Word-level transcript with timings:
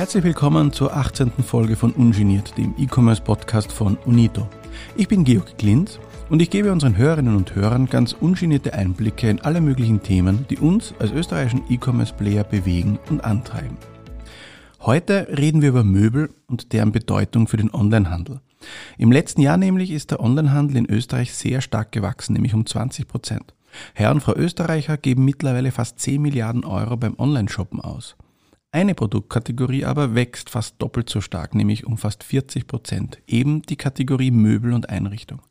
Herzlich 0.00 0.24
willkommen 0.24 0.72
zur 0.72 0.96
18. 0.96 1.30
Folge 1.46 1.76
von 1.76 1.92
Ungeniert, 1.92 2.56
dem 2.56 2.74
E-Commerce-Podcast 2.78 3.70
von 3.70 3.98
Unito. 4.06 4.48
Ich 4.96 5.08
bin 5.08 5.24
Georg 5.24 5.58
Klint 5.58 6.00
und 6.30 6.40
ich 6.40 6.48
gebe 6.48 6.72
unseren 6.72 6.96
Hörerinnen 6.96 7.36
und 7.36 7.54
Hörern 7.54 7.84
ganz 7.84 8.14
ungenierte 8.14 8.72
Einblicke 8.72 9.28
in 9.28 9.42
alle 9.42 9.60
möglichen 9.60 10.02
Themen, 10.02 10.46
die 10.48 10.56
uns 10.56 10.94
als 10.98 11.12
österreichischen 11.12 11.64
E-Commerce-Player 11.68 12.44
bewegen 12.44 12.98
und 13.10 13.22
antreiben. 13.22 13.76
Heute 14.80 15.28
reden 15.36 15.60
wir 15.60 15.68
über 15.68 15.84
Möbel 15.84 16.30
und 16.46 16.72
deren 16.72 16.92
Bedeutung 16.92 17.46
für 17.46 17.58
den 17.58 17.70
Onlinehandel. 17.70 18.40
Im 18.96 19.12
letzten 19.12 19.42
Jahr 19.42 19.58
nämlich 19.58 19.90
ist 19.90 20.12
der 20.12 20.20
Onlinehandel 20.20 20.78
in 20.78 20.86
Österreich 20.86 21.34
sehr 21.34 21.60
stark 21.60 21.92
gewachsen, 21.92 22.32
nämlich 22.32 22.54
um 22.54 22.64
20 22.64 23.06
Prozent. 23.06 23.52
Herr 23.92 24.12
und 24.12 24.22
Frau 24.22 24.34
Österreicher 24.34 24.96
geben 24.96 25.26
mittlerweile 25.26 25.72
fast 25.72 26.00
10 26.00 26.22
Milliarden 26.22 26.64
Euro 26.64 26.96
beim 26.96 27.16
Online-Shoppen 27.18 27.82
aus. 27.82 28.16
Eine 28.72 28.94
Produktkategorie 28.94 29.84
aber 29.84 30.14
wächst 30.14 30.48
fast 30.48 30.76
doppelt 30.78 31.10
so 31.10 31.20
stark, 31.20 31.56
nämlich 31.56 31.86
um 31.86 31.98
fast 31.98 32.22
40 32.22 32.68
Prozent, 32.68 33.18
eben 33.26 33.62
die 33.62 33.74
Kategorie 33.74 34.30
Möbel 34.30 34.72
und 34.72 34.88
Einrichtung. 34.88 35.42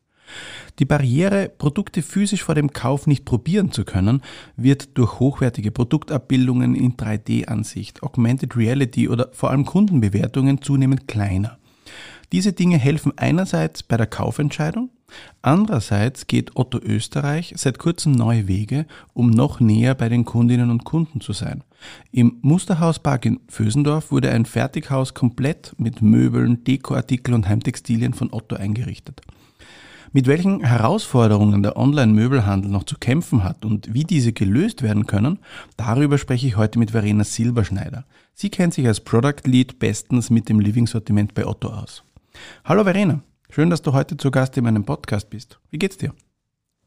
Die 0.77 0.85
Barriere, 0.85 1.49
Produkte 1.49 2.01
physisch 2.01 2.43
vor 2.43 2.55
dem 2.55 2.71
Kauf 2.71 3.07
nicht 3.07 3.25
probieren 3.25 3.73
zu 3.73 3.83
können, 3.83 4.21
wird 4.55 4.97
durch 4.97 5.19
hochwertige 5.19 5.71
Produktabbildungen 5.71 6.75
in 6.75 6.95
3D-Ansicht, 6.95 8.03
Augmented 8.03 8.55
Reality 8.55 9.09
oder 9.09 9.29
vor 9.33 9.49
allem 9.49 9.65
Kundenbewertungen 9.65 10.61
zunehmend 10.61 11.09
kleiner. 11.09 11.57
Diese 12.31 12.53
Dinge 12.53 12.77
helfen 12.77 13.11
einerseits 13.17 13.83
bei 13.83 13.97
der 13.97 14.07
Kaufentscheidung, 14.07 14.91
andererseits 15.41 16.27
geht 16.27 16.55
Otto 16.55 16.77
Österreich 16.77 17.53
seit 17.57 17.79
kurzem 17.79 18.13
neue 18.13 18.47
Wege, 18.47 18.85
um 19.13 19.29
noch 19.29 19.59
näher 19.59 19.95
bei 19.95 20.07
den 20.07 20.23
Kundinnen 20.23 20.69
und 20.69 20.85
Kunden 20.85 21.19
zu 21.19 21.33
sein. 21.33 21.63
Im 22.11 22.37
Musterhauspark 22.41 23.25
in 23.25 23.39
Vösendorf 23.47 24.11
wurde 24.11 24.31
ein 24.31 24.45
Fertighaus 24.45 25.13
komplett 25.13 25.73
mit 25.77 26.01
Möbeln, 26.01 26.63
Dekoartikeln 26.63 27.35
und 27.35 27.47
Heimtextilien 27.47 28.13
von 28.13 28.33
Otto 28.33 28.55
eingerichtet. 28.55 29.21
Mit 30.11 30.25
welchen 30.25 30.63
Herausforderungen 30.63 31.61
der 31.61 31.77
Online-Möbelhandel 31.77 32.71
noch 32.71 32.83
zu 32.83 32.97
kämpfen 32.97 33.43
hat 33.43 33.63
und 33.63 33.93
wie 33.93 34.03
diese 34.03 34.33
gelöst 34.33 34.81
werden 34.81 35.05
können, 35.05 35.37
darüber 35.77 36.17
spreche 36.17 36.47
ich 36.47 36.57
heute 36.57 36.79
mit 36.79 36.91
Verena 36.91 37.23
Silberschneider. 37.23 38.05
Sie 38.33 38.49
kennt 38.49 38.73
sich 38.73 38.87
als 38.87 39.01
Product 39.01 39.43
Lead 39.45 39.77
bestens 39.77 40.31
mit 40.31 40.49
dem 40.49 40.59
Living-Sortiment 40.59 41.35
bei 41.35 41.45
Otto 41.45 41.67
aus. 41.67 42.03
Hallo 42.65 42.83
Verena, 42.83 43.21
schön, 43.51 43.69
dass 43.69 43.83
du 43.83 43.93
heute 43.93 44.17
zu 44.17 44.31
Gast 44.31 44.57
in 44.57 44.63
meinem 44.63 44.83
Podcast 44.83 45.29
bist. 45.29 45.59
Wie 45.69 45.77
geht's 45.77 45.97
dir? 45.97 46.13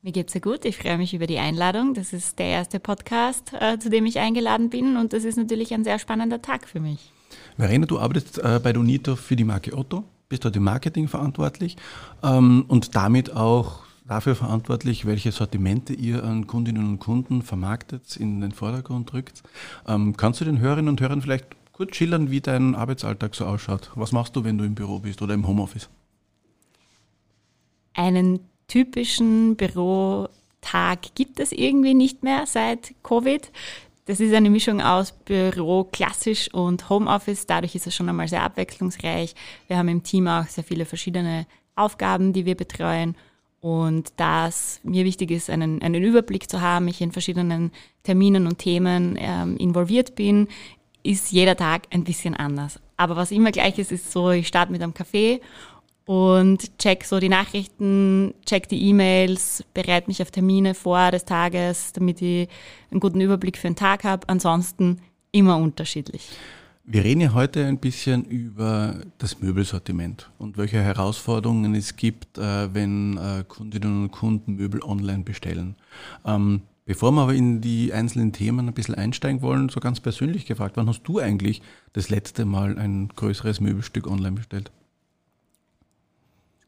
Mir 0.02 0.12
geht's 0.12 0.32
sehr 0.32 0.40
gut. 0.40 0.64
Ich 0.64 0.76
freue 0.76 0.98
mich 0.98 1.14
über 1.14 1.28
die 1.28 1.38
Einladung. 1.38 1.94
Das 1.94 2.12
ist 2.12 2.38
der 2.40 2.46
erste 2.46 2.80
Podcast, 2.80 3.52
äh, 3.52 3.78
zu 3.78 3.88
dem 3.88 4.04
ich 4.04 4.18
eingeladen 4.18 4.68
bin 4.68 4.96
und 4.96 5.12
das 5.12 5.24
ist 5.24 5.36
natürlich 5.36 5.72
ein 5.72 5.84
sehr 5.84 6.00
spannender 6.00 6.42
Tag 6.42 6.68
für 6.68 6.80
mich. 6.80 7.12
Verena, 7.56 7.86
du 7.86 8.00
arbeitest 8.00 8.38
äh, 8.38 8.60
bei 8.62 8.72
Donito 8.72 9.14
für 9.14 9.36
die 9.36 9.44
Marke 9.44 9.76
Otto 9.76 10.04
bist 10.32 10.46
dort 10.46 10.56
im 10.56 10.64
Marketing 10.64 11.08
verantwortlich 11.08 11.76
ähm, 12.22 12.64
und 12.66 12.96
damit 12.96 13.36
auch 13.36 13.80
dafür 14.08 14.34
verantwortlich, 14.34 15.04
welche 15.04 15.30
Sortimente 15.30 15.92
ihr 15.92 16.24
an 16.24 16.46
Kundinnen 16.46 16.86
und 16.86 16.98
Kunden 17.00 17.42
vermarktet, 17.42 18.16
in 18.16 18.40
den 18.40 18.52
Vordergrund 18.52 19.12
drückt. 19.12 19.42
Ähm, 19.86 20.16
kannst 20.16 20.40
du 20.40 20.46
den 20.46 20.58
Hörerinnen 20.58 20.88
und 20.88 21.02
Hörern 21.02 21.20
vielleicht 21.20 21.48
kurz 21.72 21.96
schildern, 21.96 22.30
wie 22.30 22.40
dein 22.40 22.74
Arbeitsalltag 22.74 23.34
so 23.34 23.44
ausschaut? 23.44 23.90
Was 23.94 24.12
machst 24.12 24.34
du, 24.34 24.42
wenn 24.42 24.56
du 24.56 24.64
im 24.64 24.74
Büro 24.74 25.00
bist 25.00 25.20
oder 25.20 25.34
im 25.34 25.46
Homeoffice? 25.46 25.90
Einen 27.92 28.40
typischen 28.68 29.56
Bürotag 29.56 31.14
gibt 31.14 31.40
es 31.40 31.52
irgendwie 31.52 31.94
nicht 31.94 32.22
mehr 32.22 32.46
seit 32.46 32.94
Covid. 33.02 33.50
Das 34.06 34.18
ist 34.18 34.34
eine 34.34 34.50
Mischung 34.50 34.80
aus 34.80 35.12
Büro 35.12 35.84
klassisch 35.84 36.52
und 36.52 36.88
Homeoffice. 36.90 37.46
Dadurch 37.46 37.74
ist 37.74 37.86
es 37.86 37.94
schon 37.94 38.08
einmal 38.08 38.26
sehr 38.26 38.42
abwechslungsreich. 38.42 39.34
Wir 39.68 39.78
haben 39.78 39.88
im 39.88 40.02
Team 40.02 40.26
auch 40.26 40.46
sehr 40.46 40.64
viele 40.64 40.86
verschiedene 40.86 41.46
Aufgaben, 41.76 42.32
die 42.32 42.44
wir 42.44 42.56
betreuen. 42.56 43.14
Und 43.60 44.12
da 44.16 44.48
es 44.48 44.80
mir 44.82 45.04
wichtig 45.04 45.30
ist, 45.30 45.48
einen, 45.48 45.80
einen 45.82 46.02
Überblick 46.02 46.50
zu 46.50 46.60
haben, 46.60 46.88
ich 46.88 47.00
in 47.00 47.12
verschiedenen 47.12 47.70
Terminen 48.02 48.48
und 48.48 48.58
Themen 48.58 49.16
ähm, 49.20 49.56
involviert 49.56 50.16
bin, 50.16 50.48
ist 51.04 51.30
jeder 51.30 51.56
Tag 51.56 51.82
ein 51.90 52.02
bisschen 52.02 52.34
anders. 52.34 52.80
Aber 52.96 53.14
was 53.14 53.30
immer 53.30 53.52
gleich 53.52 53.78
ist, 53.78 53.92
ist 53.92 54.10
so, 54.10 54.30
ich 54.30 54.48
starte 54.48 54.72
mit 54.72 54.82
einem 54.82 54.94
Kaffee 54.94 55.40
und 56.04 56.78
check 56.78 57.04
so 57.04 57.20
die 57.20 57.28
Nachrichten, 57.28 58.34
check 58.44 58.68
die 58.68 58.88
E-Mails, 58.88 59.64
bereite 59.74 60.08
mich 60.08 60.20
auf 60.22 60.30
Termine 60.30 60.74
vor 60.74 61.10
des 61.10 61.24
Tages, 61.24 61.92
damit 61.92 62.20
ich 62.22 62.48
einen 62.90 63.00
guten 63.00 63.20
Überblick 63.20 63.56
für 63.56 63.68
den 63.68 63.76
Tag 63.76 64.04
habe. 64.04 64.28
Ansonsten 64.28 65.00
immer 65.30 65.56
unterschiedlich. 65.56 66.30
Wir 66.84 67.04
reden 67.04 67.20
ja 67.20 67.32
heute 67.32 67.64
ein 67.64 67.78
bisschen 67.78 68.24
über 68.24 68.96
das 69.18 69.40
Möbelsortiment 69.40 70.30
und 70.38 70.58
welche 70.58 70.82
Herausforderungen 70.82 71.76
es 71.76 71.94
gibt, 71.94 72.38
äh, 72.38 72.74
wenn 72.74 73.16
äh, 73.18 73.44
Kundinnen 73.46 74.04
und 74.04 74.10
Kunden 74.10 74.56
Möbel 74.56 74.82
online 74.82 75.22
bestellen. 75.22 75.76
Ähm, 76.24 76.62
bevor 76.84 77.12
wir 77.12 77.22
aber 77.22 77.34
in 77.34 77.60
die 77.60 77.92
einzelnen 77.92 78.32
Themen 78.32 78.66
ein 78.66 78.74
bisschen 78.74 78.96
einsteigen 78.96 79.42
wollen, 79.42 79.68
so 79.68 79.78
ganz 79.78 80.00
persönlich 80.00 80.44
gefragt, 80.44 80.76
wann 80.76 80.88
hast 80.88 81.04
du 81.04 81.20
eigentlich 81.20 81.62
das 81.92 82.10
letzte 82.10 82.44
Mal 82.44 82.76
ein 82.76 83.08
größeres 83.14 83.60
Möbelstück 83.60 84.08
online 84.08 84.32
bestellt? 84.32 84.72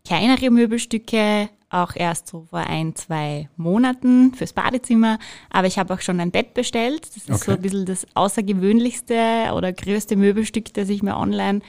Kleinere 0.05 0.51
Möbelstücke, 0.51 1.49
auch 1.71 1.97
erst 1.97 2.29
so 2.29 2.47
vor 2.51 2.61
ein, 2.61 2.95
zwei 2.95 3.49
Monaten 3.57 4.33
fürs 4.35 4.53
Badezimmer. 4.53 5.19
Aber 5.51 5.67
ich 5.67 5.79
habe 5.79 5.93
auch 5.93 6.01
schon 6.01 6.21
ein 6.21 6.31
Bett 6.31 6.55
bestellt. 6.55 7.03
Das 7.09 7.17
ist 7.17 7.31
okay. 7.31 7.45
so 7.45 7.53
ein 7.53 7.63
bisschen 7.63 7.87
das 7.87 8.07
außergewöhnlichste 8.15 9.51
oder 9.55 9.73
größte 9.73 10.17
Möbelstück, 10.17 10.73
das 10.75 10.89
ich 10.89 11.03
mir 11.03 11.17
online, 11.17 11.61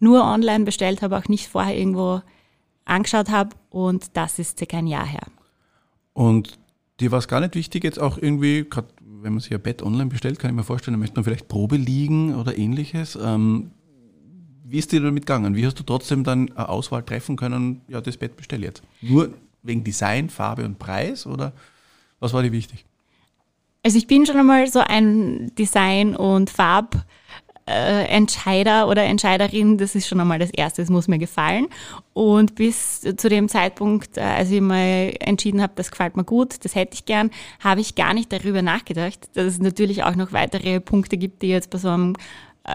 nur 0.00 0.24
online 0.24 0.64
bestellt 0.64 1.02
habe, 1.02 1.16
auch 1.16 1.28
nicht 1.28 1.48
vorher 1.48 1.76
irgendwo 1.76 2.20
angeschaut 2.84 3.30
habe. 3.30 3.56
Und 3.70 4.16
das 4.16 4.38
ist 4.38 4.58
circa 4.58 4.78
ein 4.78 4.86
Jahr 4.86 5.06
her. 5.06 5.26
Und 6.12 6.58
dir 7.00 7.10
war 7.10 7.18
es 7.18 7.28
gar 7.28 7.40
nicht 7.40 7.54
wichtig, 7.54 7.84
jetzt 7.84 8.00
auch 8.00 8.18
irgendwie, 8.18 8.66
gerade 8.68 8.88
wenn 9.00 9.32
man 9.32 9.40
sich 9.40 9.54
ein 9.54 9.62
Bett 9.62 9.82
online 9.82 10.10
bestellt, 10.10 10.38
kann 10.38 10.50
ich 10.50 10.56
mir 10.56 10.64
vorstellen, 10.64 10.94
da 10.94 10.98
möchte 10.98 11.16
man 11.16 11.24
vielleicht 11.24 11.48
Probe 11.48 11.76
liegen 11.76 12.34
oder 12.34 12.58
ähnliches. 12.58 13.16
Ähm, 13.16 13.70
wie 14.64 14.78
ist 14.78 14.90
dir 14.92 15.00
damit 15.00 15.26
gegangen? 15.26 15.54
Wie 15.54 15.66
hast 15.66 15.78
du 15.78 15.82
trotzdem 15.82 16.24
dann 16.24 16.50
eine 16.52 16.68
Auswahl 16.68 17.02
treffen 17.02 17.36
können, 17.36 17.82
ja, 17.86 18.00
das 18.00 18.16
Bett 18.16 18.34
bestelle 18.36 18.64
jetzt? 18.66 18.82
Nur 19.02 19.34
wegen 19.62 19.84
Design, 19.84 20.30
Farbe 20.30 20.64
und 20.64 20.78
Preis 20.78 21.26
oder 21.26 21.52
was 22.18 22.32
war 22.32 22.42
dir 22.42 22.52
wichtig? 22.52 22.86
Also 23.82 23.98
ich 23.98 24.06
bin 24.06 24.24
schon 24.24 24.38
einmal 24.38 24.66
so 24.66 24.80
ein 24.80 25.52
Design- 25.58 26.16
und 26.16 26.48
Farbentscheider 26.48 28.88
oder 28.88 29.04
Entscheiderin, 29.04 29.76
das 29.76 29.94
ist 29.94 30.08
schon 30.08 30.20
einmal 30.20 30.38
das 30.38 30.48
Erste, 30.48 30.80
das 30.80 30.88
muss 30.88 31.06
mir 31.06 31.18
gefallen. 31.18 31.66
Und 32.14 32.54
bis 32.54 33.02
zu 33.02 33.28
dem 33.28 33.50
Zeitpunkt, 33.50 34.16
äh, 34.16 34.22
als 34.22 34.50
ich 34.50 34.62
mal 34.62 35.12
entschieden 35.20 35.60
habe, 35.60 35.74
das 35.76 35.90
gefällt 35.90 36.16
mir 36.16 36.24
gut, 36.24 36.64
das 36.64 36.74
hätte 36.74 36.94
ich 36.94 37.04
gern, 37.04 37.30
habe 37.60 37.82
ich 37.82 37.94
gar 37.94 38.14
nicht 38.14 38.32
darüber 38.32 38.62
nachgedacht, 38.62 39.28
dass 39.34 39.44
es 39.44 39.58
natürlich 39.58 40.04
auch 40.04 40.16
noch 40.16 40.32
weitere 40.32 40.80
Punkte 40.80 41.18
gibt, 41.18 41.42
die 41.42 41.48
jetzt 41.48 41.68
bei 41.68 41.76
so 41.76 41.90
einem 41.90 42.16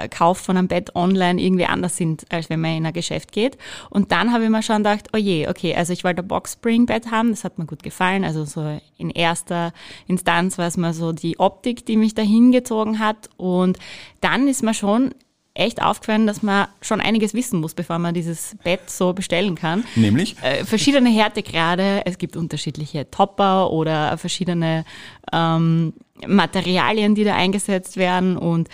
Kauf 0.09 0.37
von 0.37 0.57
einem 0.57 0.67
Bett 0.67 0.95
online 0.95 1.41
irgendwie 1.41 1.65
anders 1.65 1.97
sind, 1.97 2.25
als 2.29 2.49
wenn 2.49 2.61
man 2.61 2.77
in 2.77 2.85
ein 2.85 2.93
Geschäft 2.93 3.31
geht. 3.31 3.57
Und 3.89 4.11
dann 4.11 4.31
habe 4.31 4.43
ich 4.43 4.49
mir 4.49 4.61
schon 4.61 4.77
gedacht, 4.77 5.07
oh 5.13 5.17
je, 5.17 5.47
okay, 5.47 5.75
also 5.75 5.93
ich 5.93 6.03
wollte 6.03 6.21
ein 6.21 6.27
Box-Spring-Bett 6.27 7.11
haben, 7.11 7.31
das 7.31 7.43
hat 7.43 7.57
mir 7.57 7.65
gut 7.65 7.83
gefallen. 7.83 8.23
Also 8.23 8.45
so 8.45 8.79
in 8.97 9.09
erster 9.09 9.73
Instanz 10.07 10.57
war 10.57 10.67
es 10.67 10.77
mal 10.77 10.93
so 10.93 11.11
die 11.11 11.39
Optik, 11.39 11.85
die 11.85 11.97
mich 11.97 12.13
da 12.13 12.21
hingezogen 12.21 12.99
hat. 12.99 13.29
Und 13.37 13.79
dann 14.21 14.47
ist 14.47 14.63
mir 14.63 14.73
schon 14.73 15.13
echt 15.55 15.81
aufgefallen, 15.81 16.25
dass 16.25 16.41
man 16.41 16.67
schon 16.81 17.01
einiges 17.01 17.33
wissen 17.33 17.59
muss, 17.59 17.73
bevor 17.73 17.99
man 17.99 18.13
dieses 18.13 18.55
Bett 18.63 18.89
so 18.89 19.13
bestellen 19.13 19.55
kann. 19.55 19.83
Nämlich? 19.95 20.35
Äh, 20.41 20.63
verschiedene 20.63 21.09
Härtegrade, 21.09 22.03
es 22.05 22.17
gibt 22.17 22.37
unterschiedliche 22.37 23.09
Topper 23.11 23.71
oder 23.71 24.17
verschiedene 24.17 24.85
ähm, 25.33 25.93
Materialien, 26.25 27.15
die 27.15 27.23
da 27.23 27.35
eingesetzt 27.35 27.97
werden 27.97 28.37
und 28.37 28.69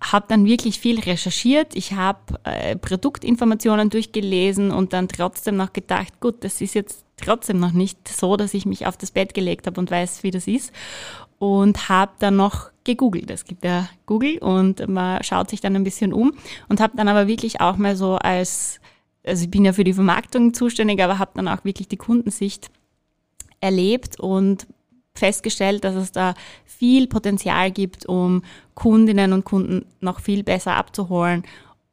habe 0.00 0.26
dann 0.28 0.44
wirklich 0.44 0.78
viel 0.78 1.00
recherchiert. 1.00 1.74
Ich 1.74 1.92
habe 1.92 2.20
äh, 2.44 2.76
Produktinformationen 2.76 3.90
durchgelesen 3.90 4.70
und 4.70 4.92
dann 4.92 5.08
trotzdem 5.08 5.56
noch 5.56 5.72
gedacht, 5.72 6.20
gut, 6.20 6.44
das 6.44 6.60
ist 6.60 6.74
jetzt 6.74 7.04
trotzdem 7.16 7.58
noch 7.58 7.72
nicht 7.72 8.08
so, 8.08 8.36
dass 8.36 8.54
ich 8.54 8.64
mich 8.64 8.86
auf 8.86 8.96
das 8.96 9.10
Bett 9.10 9.34
gelegt 9.34 9.66
habe 9.66 9.80
und 9.80 9.90
weiß, 9.90 10.22
wie 10.22 10.30
das 10.30 10.46
ist. 10.46 10.72
Und 11.38 11.88
habe 11.88 12.12
dann 12.18 12.36
noch 12.36 12.70
gegoogelt. 12.84 13.30
Es 13.30 13.44
gibt 13.44 13.64
ja 13.64 13.88
Google 14.06 14.38
und 14.38 14.88
man 14.88 15.22
schaut 15.22 15.50
sich 15.50 15.60
dann 15.60 15.76
ein 15.76 15.84
bisschen 15.84 16.12
um 16.12 16.32
und 16.68 16.80
habe 16.80 16.96
dann 16.96 17.08
aber 17.08 17.28
wirklich 17.28 17.60
auch 17.60 17.76
mal 17.76 17.96
so 17.96 18.14
als, 18.14 18.80
also 19.24 19.44
ich 19.44 19.50
bin 19.50 19.64
ja 19.64 19.72
für 19.72 19.84
die 19.84 19.92
Vermarktung 19.92 20.54
zuständig, 20.54 21.02
aber 21.02 21.18
habe 21.18 21.32
dann 21.34 21.48
auch 21.48 21.64
wirklich 21.64 21.88
die 21.88 21.96
Kundensicht 21.96 22.70
erlebt 23.60 24.18
und 24.18 24.66
festgestellt, 25.18 25.84
dass 25.84 25.94
es 25.94 26.12
da 26.12 26.34
viel 26.64 27.06
Potenzial 27.06 27.70
gibt, 27.70 28.06
um 28.06 28.42
Kundinnen 28.74 29.32
und 29.32 29.44
Kunden 29.44 29.86
noch 30.00 30.20
viel 30.20 30.44
besser 30.44 30.74
abzuholen 30.76 31.44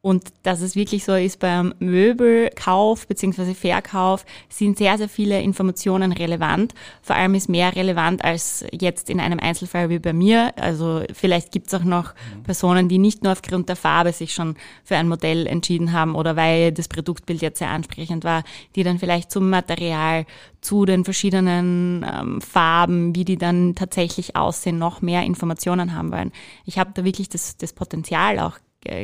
Und 0.05 0.33
dass 0.43 0.61
es 0.61 0.75
wirklich 0.75 1.03
so 1.03 1.15
ist 1.15 1.39
beim 1.39 1.73
Möbelkauf 1.79 3.07
bzw. 3.07 3.55
Verkauf 3.55 4.23
sind 4.49 4.77
sehr, 4.77 4.99
sehr 4.99 5.09
viele 5.09 5.41
Informationen 5.41 6.11
relevant. 6.11 6.75
Vor 7.01 7.15
allem 7.15 7.33
ist 7.33 7.49
mehr 7.49 7.75
relevant 7.75 8.23
als 8.23 8.63
jetzt 8.71 9.09
in 9.09 9.19
einem 9.19 9.39
Einzelfall 9.39 9.89
wie 9.89 9.97
bei 9.97 10.13
mir. 10.13 10.53
Also 10.57 11.01
vielleicht 11.11 11.51
gibt 11.51 11.69
es 11.69 11.73
auch 11.73 11.83
noch 11.83 12.13
Personen, 12.43 12.87
die 12.87 12.99
nicht 12.99 13.23
nur 13.23 13.31
aufgrund 13.31 13.67
der 13.67 13.75
Farbe 13.75 14.13
sich 14.13 14.35
schon 14.35 14.57
für 14.83 14.95
ein 14.95 15.07
Modell 15.07 15.47
entschieden 15.47 15.91
haben 15.91 16.13
oder 16.13 16.35
weil 16.35 16.71
das 16.71 16.87
Produktbild 16.87 17.41
jetzt 17.41 17.57
sehr 17.57 17.71
ansprechend 17.71 18.23
war, 18.23 18.43
die 18.75 18.83
dann 18.83 18.99
vielleicht 18.99 19.31
zum 19.31 19.49
Material, 19.49 20.27
zu 20.61 20.85
den 20.85 21.03
verschiedenen 21.03 22.03
ähm, 22.07 22.41
Farben, 22.41 23.15
wie 23.15 23.23
die 23.23 23.37
dann 23.37 23.75
tatsächlich 23.75 24.35
aussehen, 24.35 24.79
noch 24.79 25.01
mehr 25.01 25.23
Informationen 25.23 25.95
haben 25.95 26.11
wollen. 26.11 26.31
Ich 26.65 26.79
habe 26.79 26.91
da 26.93 27.03
wirklich 27.03 27.29
das, 27.29 27.57
das 27.57 27.73
Potenzial 27.73 28.39
auch 28.39 28.57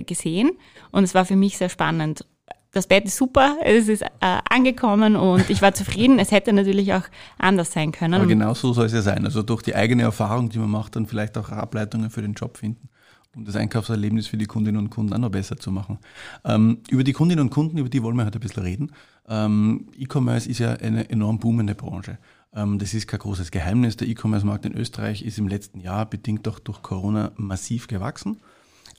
gesehen 0.06 0.52
und 0.92 1.04
es 1.04 1.14
war 1.14 1.26
für 1.26 1.36
mich 1.36 1.58
sehr 1.58 1.70
spannend. 1.70 2.26
Das 2.74 2.88
Bett 2.88 3.04
ist 3.04 3.18
super, 3.18 3.58
es 3.66 3.90
ist 3.90 4.02
äh, 4.02 4.08
angekommen 4.50 5.18
und 5.18 5.50
ich 5.50 5.62
war 5.62 5.74
zufrieden. 5.74 6.20
Es 6.20 6.32
hätte 6.32 6.54
natürlich 6.54 6.94
auch 6.94 7.04
anders 7.38 7.74
sein 7.74 7.92
können. 7.92 8.14
Aber 8.14 8.28
genau 8.28 8.54
so 8.54 8.72
soll 8.72 8.86
es 8.86 8.94
ja 8.94 9.02
sein. 9.02 9.26
Also 9.26 9.44
durch 9.44 9.62
die 9.62 9.76
eigene 9.76 10.04
Erfahrung, 10.04 10.48
die 10.50 10.58
man 10.58 10.70
macht, 10.70 10.96
dann 10.96 11.06
vielleicht 11.06 11.38
auch 11.38 11.50
Ableitungen 11.50 12.10
für 12.10 12.22
den 12.22 12.34
Job 12.34 12.58
finden, 12.58 12.88
um 13.36 13.44
das 13.44 13.58
Einkaufserlebnis 13.58 14.28
für 14.28 14.38
die 14.38 14.46
Kundinnen 14.46 14.80
und 14.80 14.90
Kunden 14.90 15.12
auch 15.12 15.18
noch 15.18 15.32
besser 15.32 15.58
zu 15.58 15.70
machen. 15.70 16.00
Ähm, 16.46 16.78
über 16.90 17.04
die 17.04 17.12
Kundinnen 17.12 17.44
und 17.44 17.50
Kunden, 17.50 17.78
über 17.78 17.90
die 17.90 18.02
wollen 18.04 18.16
wir 18.16 18.26
heute 18.26 18.40
ein 18.40 18.42
bisschen 18.42 18.64
reden. 18.64 18.92
Ähm, 19.28 19.88
E-Commerce 19.98 20.50
ist 20.50 20.60
ja 20.60 20.72
eine 20.72 21.10
enorm 21.10 21.40
boomende 21.40 21.76
Branche. 21.76 22.20
Ähm, 22.56 22.80
das 22.80 22.94
ist 22.94 23.06
kein 23.06 23.20
großes 23.20 23.52
Geheimnis. 23.52 23.98
Der 23.98 24.08
E-Commerce-Markt 24.08 24.66
in 24.66 24.78
Österreich 24.78 25.24
ist 25.24 25.38
im 25.38 25.50
letzten 25.50 25.82
Jahr 25.82 26.06
bedingt 26.06 26.48
auch 26.48 26.60
durch 26.60 26.82
Corona 26.82 27.34
massiv 27.36 27.88
gewachsen. 27.88 28.40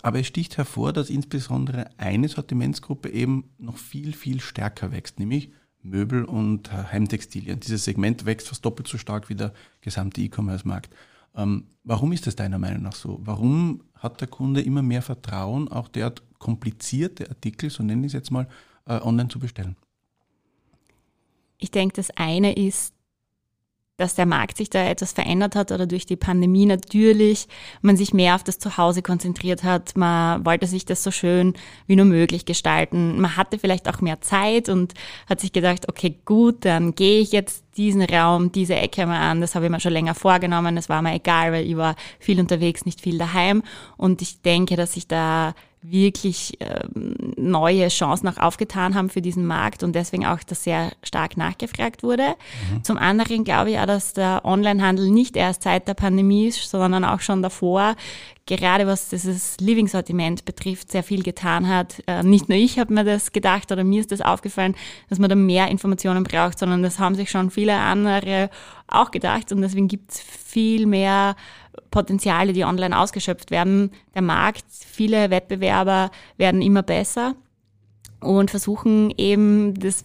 Aber 0.03 0.19
es 0.19 0.27
sticht 0.27 0.57
hervor, 0.57 0.93
dass 0.93 1.11
insbesondere 1.11 1.91
eine 1.97 2.29
Sortimentsgruppe 2.29 3.09
eben 3.09 3.51
noch 3.59 3.77
viel, 3.77 4.13
viel 4.13 4.41
stärker 4.41 4.91
wächst, 4.91 5.21
nämlich 5.21 5.53
Möbel 5.83 6.25
und 6.25 6.69
äh, 6.69 6.85
Heimtextilien. 6.93 7.61
Dieses 7.61 7.85
Segment 7.85 8.25
wächst 8.25 8.49
fast 8.49 8.65
doppelt 8.65 8.89
so 8.89 8.99
stark 8.99 9.29
wie 9.29 9.35
der 9.37 9.53
gesamte 9.81 10.21
E-Commerce-Markt. 10.21 10.95
Ähm, 11.35 11.69
warum 11.85 12.13
ist 12.13 12.27
das 12.27 12.37
deiner 12.37 12.59
Meinung 12.59 12.83
nach 12.83 12.95
so? 12.95 13.21
Warum 13.23 13.85
hat 13.95 14.21
der 14.21 14.29
Kunde 14.29 14.61
immer 14.61 14.83
mehr 14.83 15.03
Vertrauen, 15.03 15.69
auch 15.69 15.89
derart 15.89 16.23
komplizierte 16.39 17.29
Artikel, 17.29 17.71
so 17.71 17.83
nenne 17.83 18.03
ich 18.03 18.11
es 18.11 18.13
jetzt 18.13 18.31
mal, 18.31 18.49
äh, 18.87 19.01
online 19.01 19.29
zu 19.29 19.39
bestellen? 19.39 19.77
Ich 21.59 21.71
denke, 21.71 21.95
das 21.95 22.11
eine 22.11 22.55
ist 22.55 22.93
dass 23.99 24.15
der 24.15 24.27
Markt 24.27 24.57
sich 24.57 24.71
da 24.71 24.85
etwas 24.85 25.13
verändert 25.13 25.55
hat 25.55 25.71
oder 25.71 25.87
durch 25.87 26.07
die 26.07 26.17
Pandemie 26.17 26.67
natürlich 26.67 27.47
man 27.83 27.97
sich 27.97 28.15
mehr 28.15 28.35
auf 28.35 28.43
das 28.43 28.59
Zuhause 28.59 29.03
konzentriert 29.03 29.65
hat. 29.65 29.97
Man 29.97 30.45
wollte 30.47 30.67
sich 30.67 30.85
das 30.85 31.03
so 31.03 31.11
schön 31.11 31.55
wie 31.87 31.97
nur 31.97 32.07
möglich 32.07 32.45
gestalten. 32.45 33.21
Man 33.21 33.37
hatte 33.37 33.59
vielleicht 33.59 33.89
auch 33.89 34.01
mehr 34.01 34.21
Zeit 34.21 34.69
und 34.69 34.95
hat 35.29 35.41
sich 35.41 35.53
gedacht, 35.53 35.89
okay, 35.89 36.17
gut, 36.25 36.65
dann 36.65 36.95
gehe 36.95 37.21
ich 37.21 37.33
jetzt 37.33 37.65
diesen 37.77 38.03
Raum, 38.03 38.51
diese 38.51 38.77
Ecke 38.77 39.07
mal 39.07 39.31
an. 39.31 39.41
Das 39.41 39.55
habe 39.55 39.67
ich 39.67 39.71
mir 39.71 39.81
schon 39.81 39.93
länger 39.93 40.15
vorgenommen. 40.15 40.77
Das 40.77 40.89
war 40.89 41.03
mir 41.03 41.15
egal, 41.15 41.53
weil 41.53 41.67
ich 41.67 41.77
war 41.77 41.95
viel 42.19 42.41
unterwegs, 42.41 42.87
nicht 42.87 43.01
viel 43.01 43.19
daheim. 43.19 43.63
Und 43.97 44.23
ich 44.23 44.41
denke, 44.43 44.77
dass 44.77 44.95
sich 44.95 45.07
da 45.07 45.55
wirklich 45.83 46.59
ähm, 46.61 47.15
neue 47.37 47.89
Chancen 47.89 48.29
auch 48.29 48.39
aufgetan 48.39 48.95
haben 48.95 49.11
für 49.11 49.21
diesen 49.21 49.45
Markt 49.45 49.83
und 49.83 49.95
deswegen 49.95 50.25
auch 50.25 50.39
das 50.47 50.63
sehr 50.63 50.93
stark 51.03 51.37
nachgefragt 51.37 52.05
wurde. 52.05 52.35
Mhm. 52.73 52.85
Zum 52.85 52.99
anderen 52.99 53.43
glaube 53.43 53.73
ich 53.73 53.79
auch, 53.79 53.87
dass 53.87 54.13
der 54.13 54.43
Onlinehandel 54.45 55.11
nicht 55.11 55.37
erst 55.37 55.65
seit 55.65 55.89
der 55.89 55.95
Pandemie 55.95 56.47
ist, 56.47 56.71
sondern 56.71 57.05
auch 57.05 57.21
schon 57.21 57.43
davor, 57.43 57.97
gerade 58.47 58.87
was 58.87 59.09
dieses 59.09 59.57
Living-Sortiment 59.61 60.45
betrifft, 60.45 60.91
sehr 60.91 61.03
viel 61.03 61.23
getan 61.23 61.69
hat. 61.69 62.03
Äh, 62.07 62.23
nicht 62.23 62.49
nur 62.49 62.59
ich 62.59 62.79
habe 62.79 62.93
mir 62.93 63.05
das 63.05 63.33
gedacht 63.33 63.71
oder 63.71 63.85
mir 63.85 64.01
ist 64.01 64.13
das 64.13 64.21
aufgefallen, 64.21 64.75
dass 65.09 65.19
man 65.19 65.31
da 65.31 65.37
mehr 65.37 65.69
Informationen 65.69 66.25
braucht, 66.25 66.59
sondern 66.59 66.83
das 66.83 66.99
haben 66.99 67.15
sich 67.15 67.31
schon 67.31 67.51
viele 67.51 67.77
andere 67.77 68.51
auch 68.89 69.11
gedacht 69.11 69.53
und 69.53 69.63
deswegen 69.63 69.89
gibt 69.89 70.13
es 70.13 70.21
viel 70.21 70.87
mehr 70.87 71.37
Potenziale, 71.91 72.53
die 72.53 72.65
online 72.65 72.99
ausgeschöpft 72.99 73.51
werden. 73.51 73.91
Der 74.15 74.23
Markt, 74.23 74.65
viele 74.69 75.31
Wettbewerber 75.31 76.11
werden 76.37 76.63
immer 76.63 76.83
besser 76.83 77.35
und 78.21 78.51
versuchen 78.51 79.13
eben 79.17 79.75
das 79.75 80.05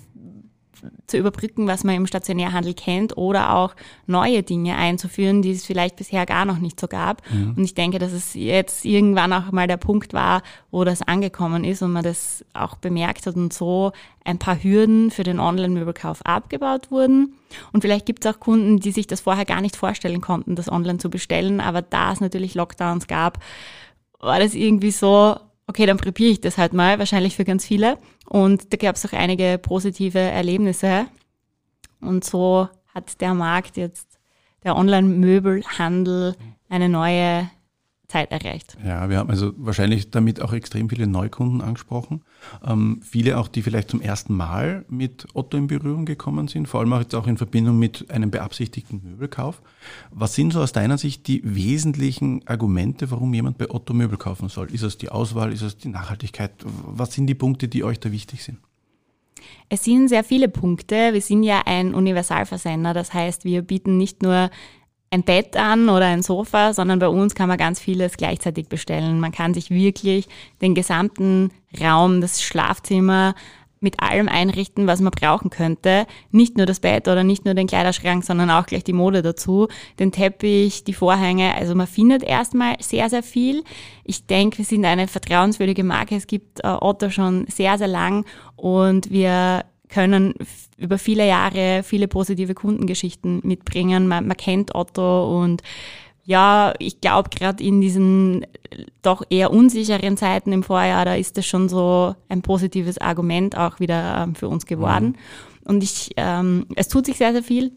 zu 1.08 1.18
überbrücken, 1.18 1.68
was 1.68 1.84
man 1.84 1.96
im 1.96 2.08
Stationärhandel 2.08 2.74
kennt 2.74 3.18
oder 3.18 3.54
auch 3.54 3.76
neue 4.06 4.44
Dinge 4.44 4.76
einzuführen, 4.76 5.42
die 5.42 5.52
es 5.52 5.66
vielleicht 5.66 5.96
bisher 5.96 6.26
gar 6.26 6.46
noch 6.46 6.60
nicht 6.60 6.80
so 6.80 6.88
gab. 6.88 7.22
Mhm. 7.32 7.56
Und 7.58 7.64
ich 7.64 7.74
denke, 7.74 8.00
dass 8.00 8.12
es 8.12 8.34
jetzt 8.34 8.86
irgendwann 8.86 9.34
auch 9.34 9.52
mal 9.52 9.68
der 9.68 9.78
Punkt 9.78 10.14
war, 10.14 10.42
wo 10.72 10.84
das 10.84 11.02
angekommen 11.02 11.64
ist 11.64 11.82
und 11.82 11.92
man 11.92 12.04
das 12.04 12.46
auch 12.54 12.76
bemerkt 12.76 13.26
hat 13.26 13.36
und 13.36 13.54
so 13.54 13.92
ein 14.26 14.40
paar 14.40 14.62
Hürden 14.62 15.10
für 15.10 15.24
den 15.24 15.40
Online-Möbelkauf 15.40 16.26
abgebaut 16.26 16.92
wurden. 16.92 17.34
Und 17.72 17.82
vielleicht 17.82 18.06
gibt 18.06 18.26
es 18.26 18.34
auch 18.34 18.40
Kunden, 18.40 18.80
die 18.80 18.92
sich 18.92 19.08
das 19.08 19.22
vorher 19.22 19.46
gar 19.46 19.62
nicht 19.62 19.78
vorstellen 19.78 20.22
konnten, 20.22 20.56
das 20.56 20.70
online 20.70 20.98
zu 20.98 21.10
bestellen, 21.10 21.62
aber 21.62 21.82
da 21.82 22.12
es 22.12 22.20
natürlich 22.20 22.54
Lockdowns 22.54 23.08
gab, 23.08 23.40
war 24.20 24.40
das 24.40 24.54
irgendwie 24.54 24.92
so, 24.92 25.38
okay, 25.68 25.86
dann 25.86 25.98
probiere 25.98 26.32
ich 26.32 26.42
das 26.42 26.58
halt 26.58 26.74
mal, 26.74 27.00
wahrscheinlich 27.00 27.36
für 27.36 27.46
ganz 27.46 27.66
viele. 27.66 27.98
Und 28.28 28.74
da 28.74 28.78
gab 28.78 28.96
es 28.96 29.06
auch 29.06 29.14
einige 29.14 29.58
positive 29.58 30.20
Erlebnisse. 30.20 31.08
Und 32.02 32.24
so 32.24 32.68
hat 32.94 33.22
der 33.22 33.34
Markt 33.34 33.78
jetzt, 33.78 34.20
der 34.64 34.76
Online-Möbelhandel, 34.76 36.36
eine 36.70 36.90
neue 36.90 37.50
Zeit 38.08 38.32
erreicht. 38.32 38.78
Ja, 38.86 39.10
wir 39.10 39.18
haben 39.18 39.30
also 39.30 39.52
wahrscheinlich 39.58 40.12
damit 40.12 40.42
auch 40.42 40.54
extrem 40.54 40.90
viele 40.90 41.08
Neukunden 41.08 41.62
angesprochen. 41.62 42.22
Ähm, 42.66 43.02
viele 43.04 43.38
auch, 43.38 43.50
die 43.50 43.62
vielleicht 43.62 43.90
zum 43.90 44.02
ersten 44.02 44.34
Mal 44.34 44.86
mit 44.88 45.28
Otto 45.34 45.58
in 45.58 45.68
Berührung 45.68 46.06
gekommen 46.06 46.48
sind, 46.48 46.68
vor 46.68 46.80
allem 46.80 46.94
auch 46.94 47.02
jetzt 47.02 47.16
auch 47.16 47.28
in 47.28 47.38
Verbindung 47.38 47.78
mit 47.78 48.10
einem 48.10 48.32
beabsichtigten 48.32 49.02
Möbelkauf. 49.04 49.62
Was 50.12 50.36
sind 50.36 50.54
so 50.54 50.62
aus 50.62 50.72
deiner 50.72 50.98
Sicht 50.98 51.28
die 51.28 51.42
wesentlichen 51.44 52.48
Argumente, 52.48 53.12
warum 53.12 53.34
jemand 53.34 53.58
bei 53.58 53.70
Otto 53.70 53.94
Möbel 53.94 54.18
kaufen 54.18 54.48
soll? 54.48 54.74
Ist 54.74 54.84
es 54.84 54.98
die 54.98 55.10
Auswahl, 55.10 55.52
ist 55.52 55.62
es 55.62 55.78
die 55.78 55.90
Nachhaltigkeit? 55.90 56.52
Was 56.64 57.14
sind 57.14 57.28
die 57.28 57.36
Punkte, 57.36 57.68
die 57.68 57.84
euch 57.84 58.00
da 58.00 58.12
wichtig 58.12 58.44
sind? 58.44 58.60
Es 59.70 59.84
sind 59.84 60.08
sehr 60.08 60.24
viele 60.24 60.48
Punkte. 60.48 61.14
Wir 61.14 61.22
sind 61.22 61.44
ja 61.44 61.64
ein 61.66 61.94
Universalversender. 61.94 62.94
Das 62.94 63.14
heißt, 63.14 63.44
wir 63.44 63.62
bieten 63.62 63.98
nicht 63.98 64.24
nur 64.24 64.50
ein 65.10 65.24
Bett 65.24 65.56
an 65.56 65.90
oder 65.90 66.06
ein 66.06 66.22
Sofa, 66.22 66.74
sondern 66.74 67.00
bei 67.00 67.08
uns 67.08 67.34
kann 67.34 67.48
man 67.48 67.58
ganz 67.58 67.80
vieles 67.80 68.18
gleichzeitig 68.18 68.68
bestellen. 68.68 69.20
Man 69.20 69.32
kann 69.32 69.54
sich 69.54 69.70
wirklich 69.70 70.28
den 70.62 70.76
gesamten 70.76 71.52
Raum, 71.80 72.22
das 72.22 72.42
Schlafzimmer 72.42 73.36
mit 73.80 74.00
allem 74.02 74.28
einrichten, 74.28 74.88
was 74.88 75.02
man 75.02 75.12
brauchen 75.12 75.50
könnte. 75.50 76.08
Nicht 76.32 76.58
nur 76.58 76.66
das 76.66 76.80
Bett 76.80 77.08
oder 77.08 77.24
nicht 77.24 77.46
nur 77.46 77.54
den 77.54 77.68
Kleiderschrank, 77.68 78.24
sondern 78.24 78.50
auch 78.50 78.66
gleich 78.66 78.84
die 78.84 78.94
Mode 78.94 79.22
dazu, 79.22 79.68
den 80.00 80.12
Teppich, 80.12 80.84
die 80.84 80.94
Vorhänge. 80.94 81.54
Also 81.56 81.76
man 81.76 81.88
findet 81.88 82.24
erstmal 82.24 82.76
sehr, 82.80 83.10
sehr 83.10 83.24
viel. 83.24 83.64
Ich 84.04 84.26
denke, 84.26 84.60
wir 84.60 84.66
sind 84.66 84.86
eine 84.86 85.08
vertrauenswürdige 85.08 85.84
Marke. 85.84 86.16
Es 86.16 86.28
gibt 86.28 86.64
äh, 86.64 86.68
Otto 86.68 87.10
schon 87.10 87.46
sehr, 87.48 87.78
sehr 87.78 87.88
lang 87.88 88.26
und 88.56 89.12
wir 89.12 89.64
können 89.90 90.34
über 90.78 90.98
viele 90.98 91.28
Jahre 91.28 91.82
viele 91.84 92.08
positive 92.08 92.54
Kundengeschichten 92.54 93.42
mitbringen. 93.44 94.08
Man, 94.08 94.28
man 94.28 94.38
kennt 94.38 94.76
Otto 94.76 95.42
und 95.42 95.64
ja, 96.28 96.74
ich 96.80 97.00
glaube 97.00 97.30
gerade 97.30 97.64
in 97.64 97.80
diesen 97.80 98.46
doch 99.02 99.24
eher 99.30 99.52
unsicheren 99.52 100.18
Zeiten 100.18 100.52
im 100.52 100.62
Vorjahr, 100.62 101.06
da 101.06 101.16
ist 101.16 101.38
das 101.38 101.46
schon 101.46 101.70
so 101.70 102.16
ein 102.28 102.42
positives 102.42 102.98
Argument 102.98 103.58
auch 103.58 103.80
wieder 103.80 104.24
ähm, 104.24 104.36
für 104.36 104.50
uns 104.50 104.66
geworden. 104.66 105.06
Mhm. 105.06 105.16
Und 105.68 105.84
ich, 105.84 106.12
ähm, 106.18 106.66
es 106.76 106.90
tut 106.90 107.06
sich 107.06 107.18
sehr, 107.18 107.32
sehr 107.32 107.44
viel 107.44 107.72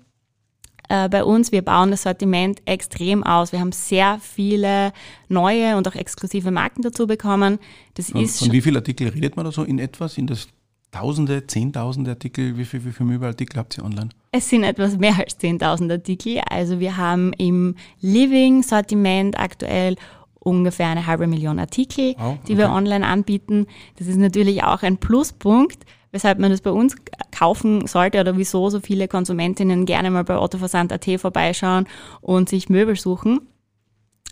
äh, 0.88 1.09
bei 1.09 1.23
uns. 1.25 1.52
Wir 1.52 1.62
bauen 1.62 1.93
das 1.93 2.02
Sortiment 2.02 2.61
extrem 2.64 3.23
aus. 3.23 3.52
Wir 3.52 3.61
haben 3.61 3.73
sehr 3.73 4.19
viele 4.21 4.93
neue 5.29 5.76
und 5.76 5.87
auch 5.87 5.95
exklusive 5.95 6.50
Marken 6.50 6.83
dazu 6.83 7.07
bekommen. 7.07 7.59
Das 7.95 8.11
von, 8.11 8.21
ist 8.21 8.40
von 8.40 8.52
wie 8.52 8.61
viele 8.61 8.79
Artikel 8.79 9.09
redet 9.09 9.37
man 9.37 9.45
da 9.45 9.52
so 9.52 9.62
in 9.62 9.79
etwa? 9.79 10.09
Sind 10.09 10.31
das 10.31 10.49
Tausende, 10.91 11.47
Zehntausende 11.47 12.11
Artikel? 12.13 12.57
Wie 12.57 12.65
viele 12.65 12.85
wie 12.85 12.93
viel 12.93 13.07
Möbelartikel 13.07 13.59
habt 13.59 13.79
ihr 13.79 13.85
online? 13.85 14.11
Es 14.33 14.49
sind 14.49 14.65
etwas 14.65 14.99
mehr 14.99 15.19
als 15.19 15.39
10.000 15.39 15.91
Artikel. 15.91 16.41
Also 16.49 16.81
wir 16.81 16.97
haben 16.97 17.33
im 17.35 17.77
Living-Sortiment 18.01 19.39
aktuell 19.39 19.97
ungefähr 20.41 20.89
eine 20.89 21.07
halbe 21.07 21.27
Million 21.27 21.59
Artikel, 21.59 22.15
oh, 22.19 22.31
okay. 22.31 22.39
die 22.49 22.59
wir 22.59 22.71
online 22.71 23.07
anbieten. 23.07 23.67
Das 23.99 24.07
ist 24.07 24.17
natürlich 24.17 24.65
auch 24.65 24.83
ein 24.83 24.99
Pluspunkt, 24.99 25.85
weshalb 26.13 26.39
man 26.39 26.51
das 26.51 26.61
bei 26.61 26.71
uns 26.71 26.97
kaufen 27.31 27.87
sollte 27.87 28.21
oder 28.21 28.37
wieso 28.37 28.71
so 28.71 28.81
viele 28.81 29.07
Konsumentinnen 29.07 29.87
gerne 29.87 30.11
mal 30.11 30.25
bei 30.25 30.39
Ottoversand.at 30.39 31.21
vorbeischauen 31.21 31.87
und 32.21 32.49
sich 32.49 32.69
Möbel 32.69 32.97
suchen 32.97 33.41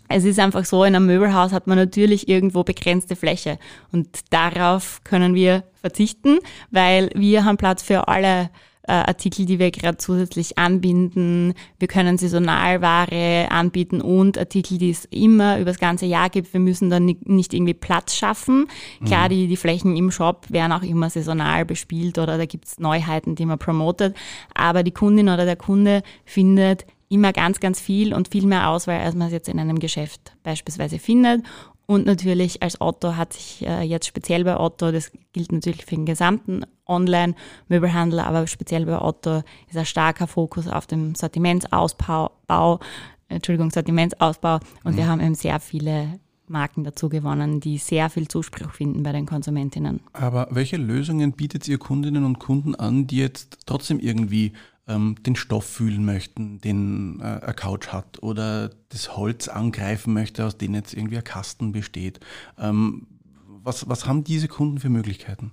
es 0.08 0.24
ist 0.24 0.38
einfach 0.38 0.64
so, 0.64 0.84
in 0.84 0.96
einem 0.96 1.06
Möbelhaus 1.06 1.52
hat 1.52 1.66
man 1.66 1.76
natürlich 1.76 2.28
irgendwo 2.28 2.64
begrenzte 2.64 3.14
Fläche 3.14 3.58
und 3.92 4.08
darauf 4.30 5.02
können 5.04 5.34
wir 5.34 5.64
verzichten, 5.80 6.38
weil 6.70 7.10
wir 7.14 7.44
haben 7.44 7.58
Platz 7.58 7.82
für 7.82 8.08
alle 8.08 8.50
äh, 8.88 8.92
Artikel, 8.92 9.44
die 9.44 9.58
wir 9.58 9.70
gerade 9.70 9.98
zusätzlich 9.98 10.56
anbinden. 10.56 11.52
Wir 11.78 11.88
können 11.88 12.16
Saisonalware 12.16 13.48
anbieten 13.50 14.00
und 14.00 14.38
Artikel, 14.38 14.78
die 14.78 14.90
es 14.90 15.04
immer 15.04 15.58
über 15.58 15.70
das 15.70 15.78
ganze 15.78 16.06
Jahr 16.06 16.30
gibt. 16.30 16.52
Wir 16.54 16.60
müssen 16.60 16.88
dann 16.88 17.04
nicht 17.04 17.52
irgendwie 17.52 17.74
Platz 17.74 18.16
schaffen. 18.16 18.66
Klar, 19.04 19.26
mhm. 19.26 19.30
die, 19.30 19.46
die 19.46 19.56
Flächen 19.56 19.94
im 19.94 20.10
Shop 20.10 20.46
werden 20.48 20.72
auch 20.72 20.82
immer 20.82 21.10
saisonal 21.10 21.66
bespielt 21.66 22.18
oder 22.18 22.38
da 22.38 22.46
gibt's 22.46 22.78
Neuheiten, 22.78 23.34
die 23.34 23.44
man 23.44 23.58
promotet. 23.58 24.16
Aber 24.54 24.82
die 24.82 24.92
Kundin 24.92 25.28
oder 25.28 25.44
der 25.44 25.56
Kunde 25.56 26.02
findet 26.24 26.86
immer 27.08 27.32
ganz, 27.32 27.60
ganz 27.60 27.80
viel 27.80 28.12
und 28.12 28.28
viel 28.28 28.46
mehr 28.46 28.68
Auswahl, 28.68 29.00
als 29.00 29.14
man 29.14 29.28
es 29.28 29.32
jetzt 29.32 29.48
in 29.48 29.58
einem 29.58 29.78
Geschäft 29.78 30.32
beispielsweise 30.42 30.98
findet. 30.98 31.42
Und 31.86 32.04
natürlich 32.04 32.62
als 32.62 32.82
Otto 32.82 33.16
hat 33.16 33.32
sich 33.32 33.66
äh, 33.66 33.82
jetzt 33.82 34.06
speziell 34.06 34.44
bei 34.44 34.58
Otto, 34.58 34.92
das 34.92 35.10
gilt 35.32 35.52
natürlich 35.52 35.86
für 35.86 35.94
den 35.94 36.04
gesamten 36.04 36.66
Online-Möbelhandel, 36.86 38.20
aber 38.20 38.46
speziell 38.46 38.84
bei 38.84 39.00
Otto 39.00 39.42
ist 39.68 39.76
ein 39.78 39.86
starker 39.86 40.26
Fokus 40.26 40.68
auf 40.68 40.86
dem 40.86 41.14
Sortimentsausbau, 41.14 42.80
Entschuldigung, 43.28 43.70
Sortimentsausbau. 43.70 44.60
Und 44.84 44.92
mhm. 44.92 44.96
wir 44.98 45.06
haben 45.06 45.20
eben 45.20 45.34
sehr 45.34 45.60
viele 45.60 46.20
Marken 46.48 46.84
dazu 46.84 47.08
gewonnen, 47.08 47.60
die 47.60 47.78
sehr 47.78 48.10
viel 48.10 48.28
Zuspruch 48.28 48.72
finden 48.72 49.02
bei 49.02 49.12
den 49.12 49.24
Konsumentinnen. 49.24 50.00
Aber 50.12 50.48
welche 50.50 50.76
Lösungen 50.76 51.32
bietet 51.32 51.66
ihr 51.68 51.78
Kundinnen 51.78 52.24
und 52.24 52.38
Kunden 52.38 52.74
an, 52.74 53.06
die 53.06 53.18
jetzt 53.18 53.60
trotzdem 53.66 53.98
irgendwie 53.98 54.52
ähm, 54.88 55.16
den 55.20 55.36
Stoff 55.36 55.64
fühlen 55.64 56.04
möchten, 56.04 56.60
den 56.60 57.20
äh, 57.20 57.40
eine 57.42 57.54
Couch 57.54 57.88
hat 57.88 58.22
oder 58.22 58.70
das 58.88 59.16
Holz 59.16 59.48
angreifen 59.48 60.12
möchte, 60.12 60.44
aus 60.44 60.58
dem 60.58 60.74
jetzt 60.74 60.94
irgendwie 60.94 61.18
ein 61.18 61.24
Kasten 61.24 61.72
besteht. 61.72 62.20
Ähm, 62.58 63.06
was, 63.46 63.88
was 63.88 64.06
haben 64.06 64.24
diese 64.24 64.48
Kunden 64.48 64.78
für 64.78 64.88
Möglichkeiten? 64.88 65.52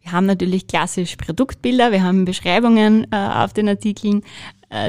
Wir 0.00 0.12
haben 0.12 0.26
natürlich 0.26 0.66
klassisch 0.66 1.16
Produktbilder, 1.16 1.90
wir 1.90 2.02
haben 2.02 2.26
Beschreibungen 2.26 3.06
äh, 3.10 3.16
auf 3.16 3.54
den 3.54 3.68
Artikeln, 3.68 4.22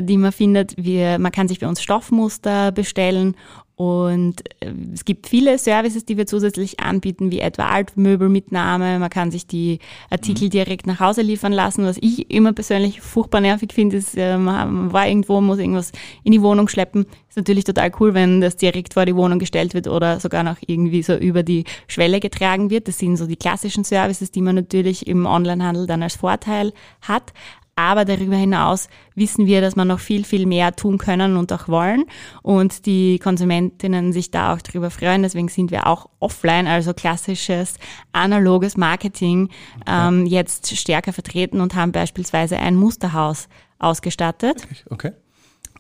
die 0.02 0.18
man 0.18 0.32
findet. 0.32 0.76
Wir, 0.78 1.20
man 1.20 1.32
kann 1.32 1.48
sich 1.48 1.60
bei 1.60 1.68
uns 1.68 1.82
Stoffmuster 1.82 2.72
bestellen 2.72 3.36
und 3.76 4.42
äh, 4.62 4.72
es 4.94 5.04
gibt 5.04 5.28
viele 5.28 5.58
Services, 5.58 6.06
die 6.06 6.16
wir 6.16 6.26
zusätzlich 6.26 6.80
anbieten, 6.80 7.30
wie 7.30 7.40
etwa 7.42 7.68
Altmöbelmitnahme. 7.68 9.00
Man 9.00 9.10
kann 9.10 9.32
sich 9.32 9.48
die 9.48 9.80
Artikel 10.10 10.46
mhm. 10.46 10.52
direkt 10.52 10.88
nach 10.88 11.02
Hause 11.02 11.22
liefern 11.22 11.52
lassen. 11.52 11.84
Was 11.84 11.98
ich 12.00 12.32
immer 12.32 12.54
persönlich 12.54 13.02
furchtbar 13.02 13.42
nervig 13.42 13.74
finde, 13.74 13.98
ist, 13.98 14.16
äh, 14.16 14.38
man 14.38 14.94
war 14.94 15.08
irgendwo, 15.08 15.42
muss 15.42 15.60
irgendwas 15.60 15.92
in 16.24 16.32
die 16.32 16.42
Wohnung 16.42 16.70
schleppen. 16.70 17.06
Ist 17.28 17.36
natürlich 17.36 17.66
total 17.66 17.92
cool, 18.00 18.14
wenn 18.14 18.40
das 18.40 18.56
direkt 18.56 18.94
vor 18.94 19.06
die 19.06 19.16
Wohnung 19.16 19.40
gestellt 19.40 19.74
wird 19.74 19.90
oder 19.90 20.22
sogar 20.22 20.44
noch 20.44 20.58
irgendwie 20.66 21.04
so 21.04 21.14
über 21.14 21.44
die 21.44 21.66
Schwelle 21.88 22.22
getragen 22.22 22.70
wird. 22.70 22.88
Das 22.88 22.98
sind 22.98 23.18
so 23.18 23.28
die 23.28 23.36
klassischen 23.36 23.84
Services, 23.84 24.32
die 24.32 24.42
man 24.42 24.56
natürlich 24.56 25.06
im 25.06 25.26
Onlinehandel 25.26 25.86
dann 25.86 26.02
als 26.02 26.16
Vorteil 26.16 26.72
hat. 27.02 27.34
Aber 27.76 28.06
darüber 28.06 28.38
hinaus 28.38 28.88
wissen 29.16 29.46
wir, 29.46 29.60
dass 29.60 29.76
wir 29.76 29.84
noch 29.84 30.00
viel, 30.00 30.24
viel 30.24 30.46
mehr 30.46 30.76
tun 30.76 30.98
können 30.98 31.36
und 31.36 31.52
auch 31.52 31.68
wollen. 31.68 32.06
Und 32.42 32.86
die 32.86 33.20
Konsumentinnen 33.20 34.14
sich 34.14 34.32
da 34.32 34.54
auch 34.54 34.62
darüber 34.62 34.90
freuen. 34.90 35.24
Deswegen 35.24 35.50
sind 35.50 35.72
wir 35.72 35.88
auch 35.88 36.10
offline, 36.20 36.68
also 36.68 36.94
klassisches 36.94 37.76
analoges 38.14 38.78
Marketing, 38.78 39.50
ähm, 39.88 40.26
jetzt 40.26 40.76
stärker 40.78 41.12
vertreten 41.12 41.60
und 41.60 41.76
haben 41.76 41.92
beispielsweise 41.92 42.58
ein 42.58 42.76
Musterhaus 42.76 43.50
ausgestattet. 43.78 44.66
Okay 44.90 45.12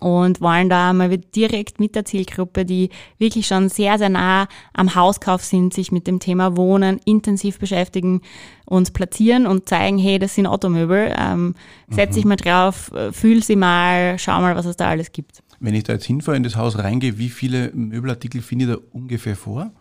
und 0.05 0.39
wollen 0.39 0.69
da 0.69 0.93
mal 0.93 1.17
direkt 1.17 1.79
mit 1.79 1.95
der 1.95 2.05
Zielgruppe, 2.05 2.63
die 2.63 2.91
wirklich 3.17 3.47
schon 3.47 3.69
sehr, 3.69 3.97
sehr 3.97 4.09
nah 4.09 4.47
am 4.71 4.93
Hauskauf 4.93 5.43
sind, 5.43 5.73
sich 5.73 5.91
mit 5.91 6.05
dem 6.05 6.19
Thema 6.19 6.55
Wohnen 6.55 6.99
intensiv 7.05 7.57
beschäftigen, 7.57 8.21
uns 8.65 8.91
platzieren 8.91 9.47
und 9.47 9.67
zeigen, 9.67 9.97
hey, 9.97 10.19
das 10.19 10.35
sind 10.35 10.45
Automöbel, 10.45 11.11
ähm, 11.17 11.55
setz 11.89 12.11
mhm. 12.11 12.13
dich 12.13 12.25
mal 12.25 12.35
drauf, 12.35 12.91
fühl 13.13 13.41
sie 13.41 13.55
mal, 13.55 14.19
schau 14.19 14.39
mal, 14.41 14.55
was 14.55 14.67
es 14.67 14.77
da 14.77 14.89
alles 14.89 15.11
gibt. 15.11 15.41
Wenn 15.59 15.73
ich 15.73 15.85
da 15.85 15.93
jetzt 15.93 16.05
hinfahre, 16.05 16.37
in 16.37 16.43
das 16.43 16.55
Haus 16.55 16.77
reingehe, 16.77 17.17
wie 17.17 17.29
viele 17.29 17.71
Möbelartikel 17.73 18.43
finde 18.43 18.65
ich 18.65 18.71
da 18.71 18.77
ungefähr 18.91 19.35
vor? 19.35 19.71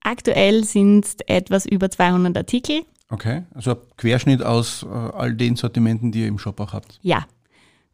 Aktuell 0.00 0.64
sind 0.64 1.04
es 1.04 1.16
etwas 1.28 1.66
über 1.66 1.88
200 1.88 2.36
Artikel. 2.36 2.82
Okay, 3.10 3.44
also 3.54 3.76
Querschnitt 3.96 4.42
aus 4.42 4.82
äh, 4.82 4.88
all 4.88 5.34
den 5.34 5.54
Sortimenten, 5.54 6.10
die 6.10 6.22
ihr 6.22 6.26
im 6.26 6.40
Shop 6.40 6.58
auch 6.58 6.72
habt. 6.72 6.98
Ja, 7.02 7.26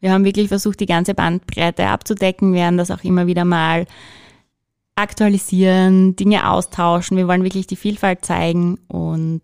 wir 0.03 0.11
haben 0.11 0.25
wirklich 0.25 0.49
versucht, 0.49 0.81
die 0.81 0.85
ganze 0.85 1.13
Bandbreite 1.13 1.87
abzudecken, 1.87 2.51
werden 2.53 2.77
das 2.77 2.91
auch 2.91 3.05
immer 3.05 3.25
wieder 3.25 3.45
mal 3.45 3.85
aktualisieren, 4.95 6.17
Dinge 6.17 6.51
austauschen. 6.51 7.15
Wir 7.15 7.29
wollen 7.29 7.45
wirklich 7.45 7.67
die 7.67 7.77
Vielfalt 7.77 8.25
zeigen 8.25 8.79
und 8.89 9.41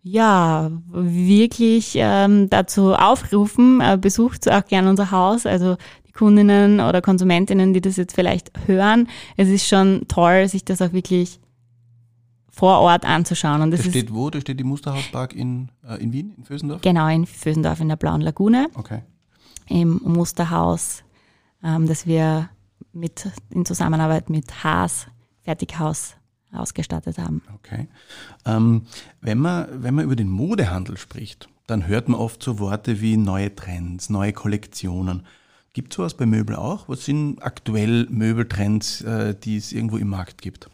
ja, 0.00 0.70
wirklich 0.92 1.94
ähm, 1.96 2.48
dazu 2.50 2.94
aufrufen, 2.94 3.80
äh, 3.80 3.98
besucht 4.00 4.48
auch 4.48 4.64
gerne 4.64 4.90
unser 4.90 5.10
Haus. 5.10 5.44
Also 5.44 5.76
die 6.06 6.12
Kundinnen 6.12 6.78
oder 6.78 7.02
Konsumentinnen, 7.02 7.74
die 7.74 7.80
das 7.80 7.96
jetzt 7.96 8.14
vielleicht 8.14 8.52
hören. 8.68 9.08
Es 9.36 9.48
ist 9.48 9.66
schon 9.66 10.02
toll, 10.06 10.46
sich 10.46 10.64
das 10.64 10.80
auch 10.82 10.92
wirklich 10.92 11.40
vor 12.48 12.78
Ort 12.78 13.04
anzuschauen. 13.04 13.60
Und 13.60 13.72
das, 13.72 13.80
das 13.80 13.90
steht 13.90 14.14
wo? 14.14 14.30
Da 14.30 14.40
steht 14.40 14.60
die 14.60 14.64
Musterhauspark 14.64 15.34
in, 15.34 15.70
äh, 15.84 16.00
in 16.00 16.12
Wien, 16.12 16.32
in 16.36 16.44
Vösendorf? 16.44 16.80
Genau, 16.82 17.08
in 17.08 17.26
Vösendorf 17.26 17.80
in 17.80 17.88
der 17.88 17.96
Blauen 17.96 18.20
Lagune. 18.20 18.68
Okay 18.76 19.02
im 19.68 20.00
Musterhaus, 20.04 21.02
ähm, 21.62 21.86
das 21.86 22.06
wir 22.06 22.48
mit, 22.92 23.28
in 23.50 23.64
Zusammenarbeit 23.64 24.30
mit 24.30 24.64
Haas 24.64 25.06
Fertighaus 25.42 26.16
ausgestattet 26.52 27.18
haben. 27.18 27.42
Okay. 27.56 27.88
Ähm, 28.46 28.82
wenn, 29.20 29.38
man, 29.38 29.82
wenn 29.82 29.94
man 29.94 30.04
über 30.04 30.16
den 30.16 30.28
Modehandel 30.28 30.96
spricht, 30.96 31.48
dann 31.66 31.86
hört 31.86 32.08
man 32.08 32.20
oft 32.20 32.42
so 32.42 32.58
Worte 32.58 33.00
wie 33.00 33.16
neue 33.16 33.54
Trends, 33.54 34.10
neue 34.10 34.32
Kollektionen. 34.32 35.26
Gibt 35.72 35.92
es 35.92 35.96
sowas 35.96 36.14
bei 36.14 36.26
Möbel 36.26 36.54
auch? 36.56 36.88
Was 36.88 37.04
sind 37.04 37.42
aktuell 37.42 38.06
Möbeltrends, 38.08 39.00
äh, 39.00 39.34
die 39.34 39.56
es 39.56 39.72
irgendwo 39.72 39.96
im 39.96 40.08
Markt 40.08 40.40
gibt? 40.40 40.70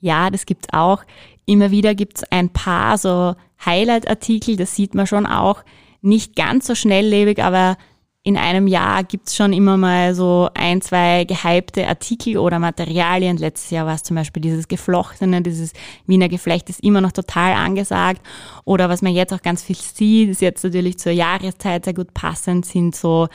Ja, 0.00 0.30
das 0.30 0.44
gibt 0.44 0.66
es 0.66 0.72
auch. 0.74 1.02
Immer 1.46 1.70
wieder 1.70 1.94
gibt 1.94 2.18
es 2.18 2.24
ein 2.30 2.50
paar 2.50 2.98
so 2.98 3.34
Highlight-Artikel, 3.64 4.56
das 4.56 4.74
sieht 4.74 4.94
man 4.94 5.06
schon 5.06 5.24
auch 5.24 5.64
nicht 6.00 6.36
ganz 6.36 6.66
so 6.66 6.74
schnelllebig, 6.74 7.42
aber 7.42 7.76
in 8.26 8.36
einem 8.36 8.66
Jahr 8.66 9.04
gibt's 9.04 9.36
schon 9.36 9.52
immer 9.52 9.76
mal 9.76 10.12
so 10.12 10.48
ein, 10.52 10.80
zwei 10.80 11.24
gehypte 11.24 11.86
Artikel 11.86 12.38
oder 12.38 12.58
Materialien. 12.58 13.36
Letztes 13.36 13.70
Jahr 13.70 13.86
war 13.86 13.94
es 13.94 14.02
zum 14.02 14.16
Beispiel 14.16 14.40
dieses 14.40 14.66
Geflochtene, 14.66 15.42
dieses 15.42 15.72
Wiener 16.08 16.28
Geflecht 16.28 16.68
ist 16.68 16.82
immer 16.82 17.00
noch 17.00 17.12
total 17.12 17.52
angesagt. 17.52 18.20
Oder 18.64 18.88
was 18.88 19.00
man 19.00 19.12
jetzt 19.12 19.32
auch 19.32 19.42
ganz 19.42 19.62
viel 19.62 19.76
sieht, 19.76 20.30
ist 20.30 20.40
jetzt 20.40 20.64
natürlich 20.64 20.98
zur 20.98 21.12
Jahreszeit 21.12 21.84
sehr 21.84 21.94
gut 21.94 22.14
passend, 22.14 22.66
sind 22.66 22.96
so 22.96 23.28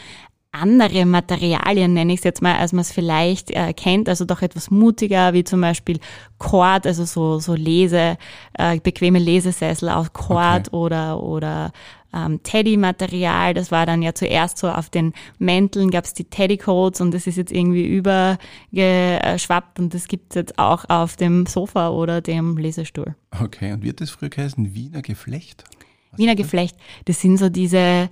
andere 0.51 1.05
Materialien, 1.05 1.93
nenne 1.93 2.13
ich 2.13 2.20
es 2.20 2.24
jetzt 2.24 2.41
mal, 2.41 2.58
als 2.58 2.74
man 2.74 2.81
es 2.81 2.91
vielleicht 2.91 3.51
äh, 3.51 3.74
kennt, 3.74 4.10
also 4.10 4.25
doch 4.25 4.41
etwas 4.41 4.70
mutiger, 4.70 5.34
wie 5.34 5.43
zum 5.43 5.62
Beispiel 5.62 6.00
Cord, 6.38 6.86
also 6.86 7.05
so, 7.05 7.39
so 7.39 7.53
Lese, 7.53 8.17
äh, 8.58 8.79
bequeme 8.79 9.20
Lesesessel 9.20 9.89
aus 9.89 10.12
Cord 10.12 10.67
okay. 10.67 10.75
oder, 10.75 11.24
oder 11.24 11.72
ähm, 12.13 12.43
Teddy-Material. 12.43 13.53
Das 13.53 13.72
war 13.72 13.86
dann 13.86 14.01
ja 14.01 14.13
zuerst 14.13 14.58
so 14.58 14.70
auf 14.70 14.89
den 14.89 15.13
Mänteln 15.39 15.89
gab 15.91 16.05
es 16.05 16.13
die 16.13 16.25
Teddy-Coats 16.25 17.00
und 17.01 17.13
das 17.13 17.27
ist 17.27 17.38
jetzt 17.38 17.51
irgendwie 17.51 17.86
übergeschwappt 17.88 19.79
und 19.79 19.93
das 19.93 20.08
gibt 20.08 20.31
es 20.31 20.36
jetzt 20.36 20.60
auch 20.60 20.84
auf 20.89 21.15
dem 21.15 21.46
Sofa 21.46 21.89
oder 21.89 22.22
dem 22.22 22.58
Lesestuhl. 22.58 23.15
Okay, 23.39 23.72
und 23.72 23.84
wird 23.84 24.01
das 24.01 24.10
früher 24.10 24.29
geheißen 24.29 24.74
Wiener 24.74 25.01
Geflecht? 25.01 25.63
Was 26.12 26.20
Wiener 26.20 26.36
Geflecht, 26.36 26.75
das 27.05 27.22
sind 27.22 27.38
so 27.38 27.48
diese 27.48 28.10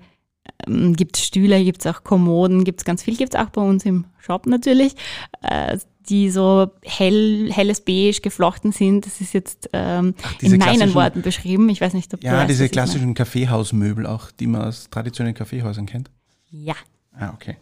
gibt 0.96 1.18
es 1.18 1.26
Stühle, 1.26 1.64
gibt 1.64 1.86
es 1.86 1.88
auch 1.88 2.04
Kommoden, 2.04 2.64
gibt 2.64 2.82
es 2.82 2.86
ganz 2.86 3.04
viel, 3.04 3.16
gibt 3.16 3.34
es 3.34 3.40
auch 3.40 3.50
bei 3.50 3.62
uns 3.62 3.86
im 3.86 4.06
Shop 4.20 4.46
natürlich, 4.46 4.96
äh, 5.42 5.78
die 6.08 6.30
so 6.30 6.72
hell, 6.84 7.52
helles 7.52 7.82
Beige 7.82 8.20
geflochten 8.22 8.72
sind. 8.72 9.06
Das 9.06 9.22
ist 9.22 9.34
jetzt 9.34 9.70
ähm, 9.74 10.16
Ach, 10.24 10.42
in 10.42 10.58
meinen 10.58 10.94
Worten 10.94 11.22
beschrieben. 11.22 11.70
Ich 11.70 11.82
weiß 11.82 11.94
nicht, 11.94 12.14
ob 12.14 12.24
ja, 12.24 12.32
du 12.32 12.38
Ja, 12.38 12.46
diese 12.46 12.68
klassischen 12.70 13.14
Kaffeehausmöbel 13.14 14.06
auch, 14.06 14.32
die 14.32 14.48
man 14.48 14.64
aus 14.64 14.90
traditionellen 14.90 15.36
Kaffeehäusern 15.36 15.86
kennt. 15.86 16.10
Ja. 16.50 16.76
Ah, 17.14 17.32
okay. 17.34 17.58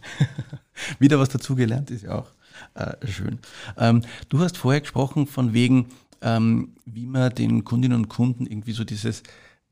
Wieder 0.99 1.19
was 1.19 1.29
dazugelernt, 1.29 1.91
ist 1.91 2.03
ja 2.03 2.19
auch 2.19 2.31
äh, 2.75 3.07
schön. 3.07 3.39
Ähm, 3.77 4.01
du 4.29 4.39
hast 4.39 4.57
vorher 4.57 4.81
gesprochen 4.81 5.27
von 5.27 5.53
wegen, 5.53 5.87
ähm, 6.21 6.75
wie 6.85 7.05
man 7.05 7.33
den 7.33 7.63
Kundinnen 7.63 7.97
und 7.97 8.09
Kunden 8.09 8.45
irgendwie 8.45 8.71
so 8.71 8.83
dieses 8.83 9.23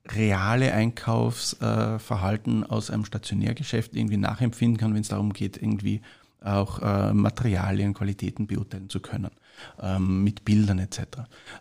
reale 0.08 0.74
Einkaufsverhalten 0.74 2.64
aus 2.64 2.92
einem 2.92 3.06
Stationärgeschäft 3.06 3.96
irgendwie 3.96 4.18
nachempfinden 4.18 4.78
kann, 4.78 4.94
wenn 4.94 5.02
es 5.02 5.10
darum 5.10 5.34
geht, 5.34 5.58
irgendwie 5.58 6.02
auch 6.46 6.80
äh, 6.82 7.14
Materialien, 7.14 7.94
Qualitäten 7.94 8.48
beurteilen 8.48 8.90
zu 8.90 9.00
können, 9.00 9.32
ähm, 9.82 10.24
mit 10.24 10.46
Bildern 10.46 10.80
etc. 10.80 11.02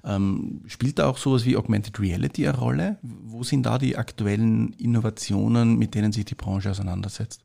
Ähm, 0.04 0.62
spielt 0.66 0.98
da 0.98 1.08
auch 1.08 1.16
sowas 1.16 1.44
wie 1.44 1.56
Augmented 1.56 1.98
Reality 1.98 2.46
eine 2.46 2.58
Rolle? 2.58 2.98
Wo 3.02 3.42
sind 3.42 3.64
da 3.64 3.78
die 3.78 3.96
aktuellen 3.96 4.74
Innovationen, 4.74 5.78
mit 5.78 5.94
denen 5.94 6.12
sich 6.12 6.26
die 6.26 6.34
Branche 6.34 6.70
auseinandersetzt? 6.70 7.44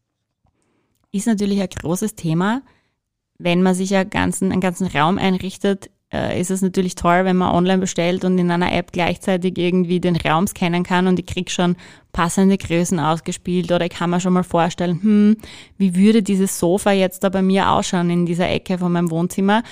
Ist 1.11 1.27
natürlich 1.27 1.61
ein 1.61 1.69
großes 1.69 2.15
Thema. 2.15 2.61
Wenn 3.37 3.63
man 3.63 3.73
sich 3.73 3.95
einen 3.95 4.09
ganzen, 4.09 4.51
einen 4.51 4.61
ganzen 4.61 4.87
Raum 4.87 5.17
einrichtet, 5.17 5.89
äh, 6.11 6.39
ist 6.39 6.51
es 6.51 6.61
natürlich 6.61 6.95
toll, 6.95 7.25
wenn 7.25 7.37
man 7.37 7.53
online 7.53 7.79
bestellt 7.79 8.25
und 8.25 8.37
in 8.37 8.49
einer 8.49 8.73
App 8.73 8.91
gleichzeitig 8.91 9.57
irgendwie 9.57 9.99
den 9.99 10.15
Raum 10.15 10.47
scannen 10.47 10.83
kann 10.83 11.07
und 11.07 11.19
ich 11.19 11.25
krieg 11.25 11.51
schon 11.51 11.75
passende 12.11 12.57
Größen 12.57 12.99
ausgespielt 12.99 13.71
oder 13.71 13.85
ich 13.85 13.91
kann 13.91 14.09
mir 14.09 14.19
schon 14.19 14.33
mal 14.33 14.43
vorstellen, 14.43 15.01
hm, 15.01 15.37
wie 15.77 15.95
würde 15.95 16.23
dieses 16.23 16.57
Sofa 16.59 16.91
jetzt 16.91 17.23
da 17.23 17.29
bei 17.29 17.41
mir 17.41 17.69
ausschauen 17.69 18.09
in 18.09 18.25
dieser 18.25 18.49
Ecke 18.49 18.79
von 18.79 18.91
meinem 18.91 19.11
Wohnzimmer, 19.11 19.63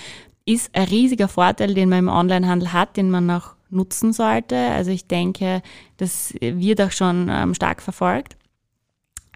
ist 0.46 0.74
ein 0.74 0.88
riesiger 0.88 1.28
Vorteil, 1.28 1.74
den 1.74 1.90
man 1.90 2.00
im 2.00 2.10
Onlinehandel 2.10 2.72
hat, 2.72 2.98
den 2.98 3.10
man 3.10 3.30
auch 3.32 3.56
nutzen 3.70 4.14
sollte. 4.14 4.56
Also 4.56 4.92
ich 4.92 5.08
denke, 5.08 5.62
das 5.98 6.34
wird 6.40 6.82
auch 6.82 6.92
schon 6.92 7.30
ähm, 7.30 7.54
stark 7.54 7.82
verfolgt, 7.82 8.38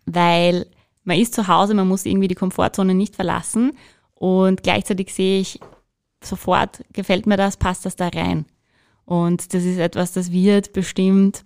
weil 0.06 0.68
man 1.04 1.18
ist 1.18 1.34
zu 1.34 1.48
Hause, 1.48 1.74
man 1.74 1.88
muss 1.88 2.06
irgendwie 2.06 2.28
die 2.28 2.36
Komfortzone 2.36 2.94
nicht 2.94 3.16
verlassen 3.16 3.74
und 4.14 4.64
gleichzeitig 4.64 5.14
sehe 5.14 5.42
ich 5.42 5.60
sofort, 6.24 6.84
gefällt 6.94 7.26
mir 7.26 7.38
das, 7.38 7.58
passt 7.58 7.86
das 7.86 7.96
da 7.96 8.08
rein. 8.08 8.46
Und 9.06 9.54
das 9.54 9.64
ist 9.64 9.78
etwas, 9.78 10.14
das 10.14 10.32
wird 10.32 10.74
bestimmt 10.74 11.44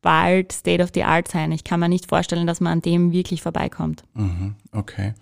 bald 0.00 0.52
State 0.52 0.82
of 0.82 0.90
the 0.94 1.02
Art 1.02 1.28
sein. 1.28 1.50
Ich 1.52 1.64
kann 1.64 1.80
mir 1.80 1.88
nicht 1.88 2.08
vorstellen, 2.08 2.46
dass 2.46 2.60
man 2.60 2.74
an 2.74 2.82
dem 2.82 3.12
wirklich 3.12 3.42
vorbeikommt. 3.42 4.04
Mhm, 4.14 4.54
okay. 4.72 5.14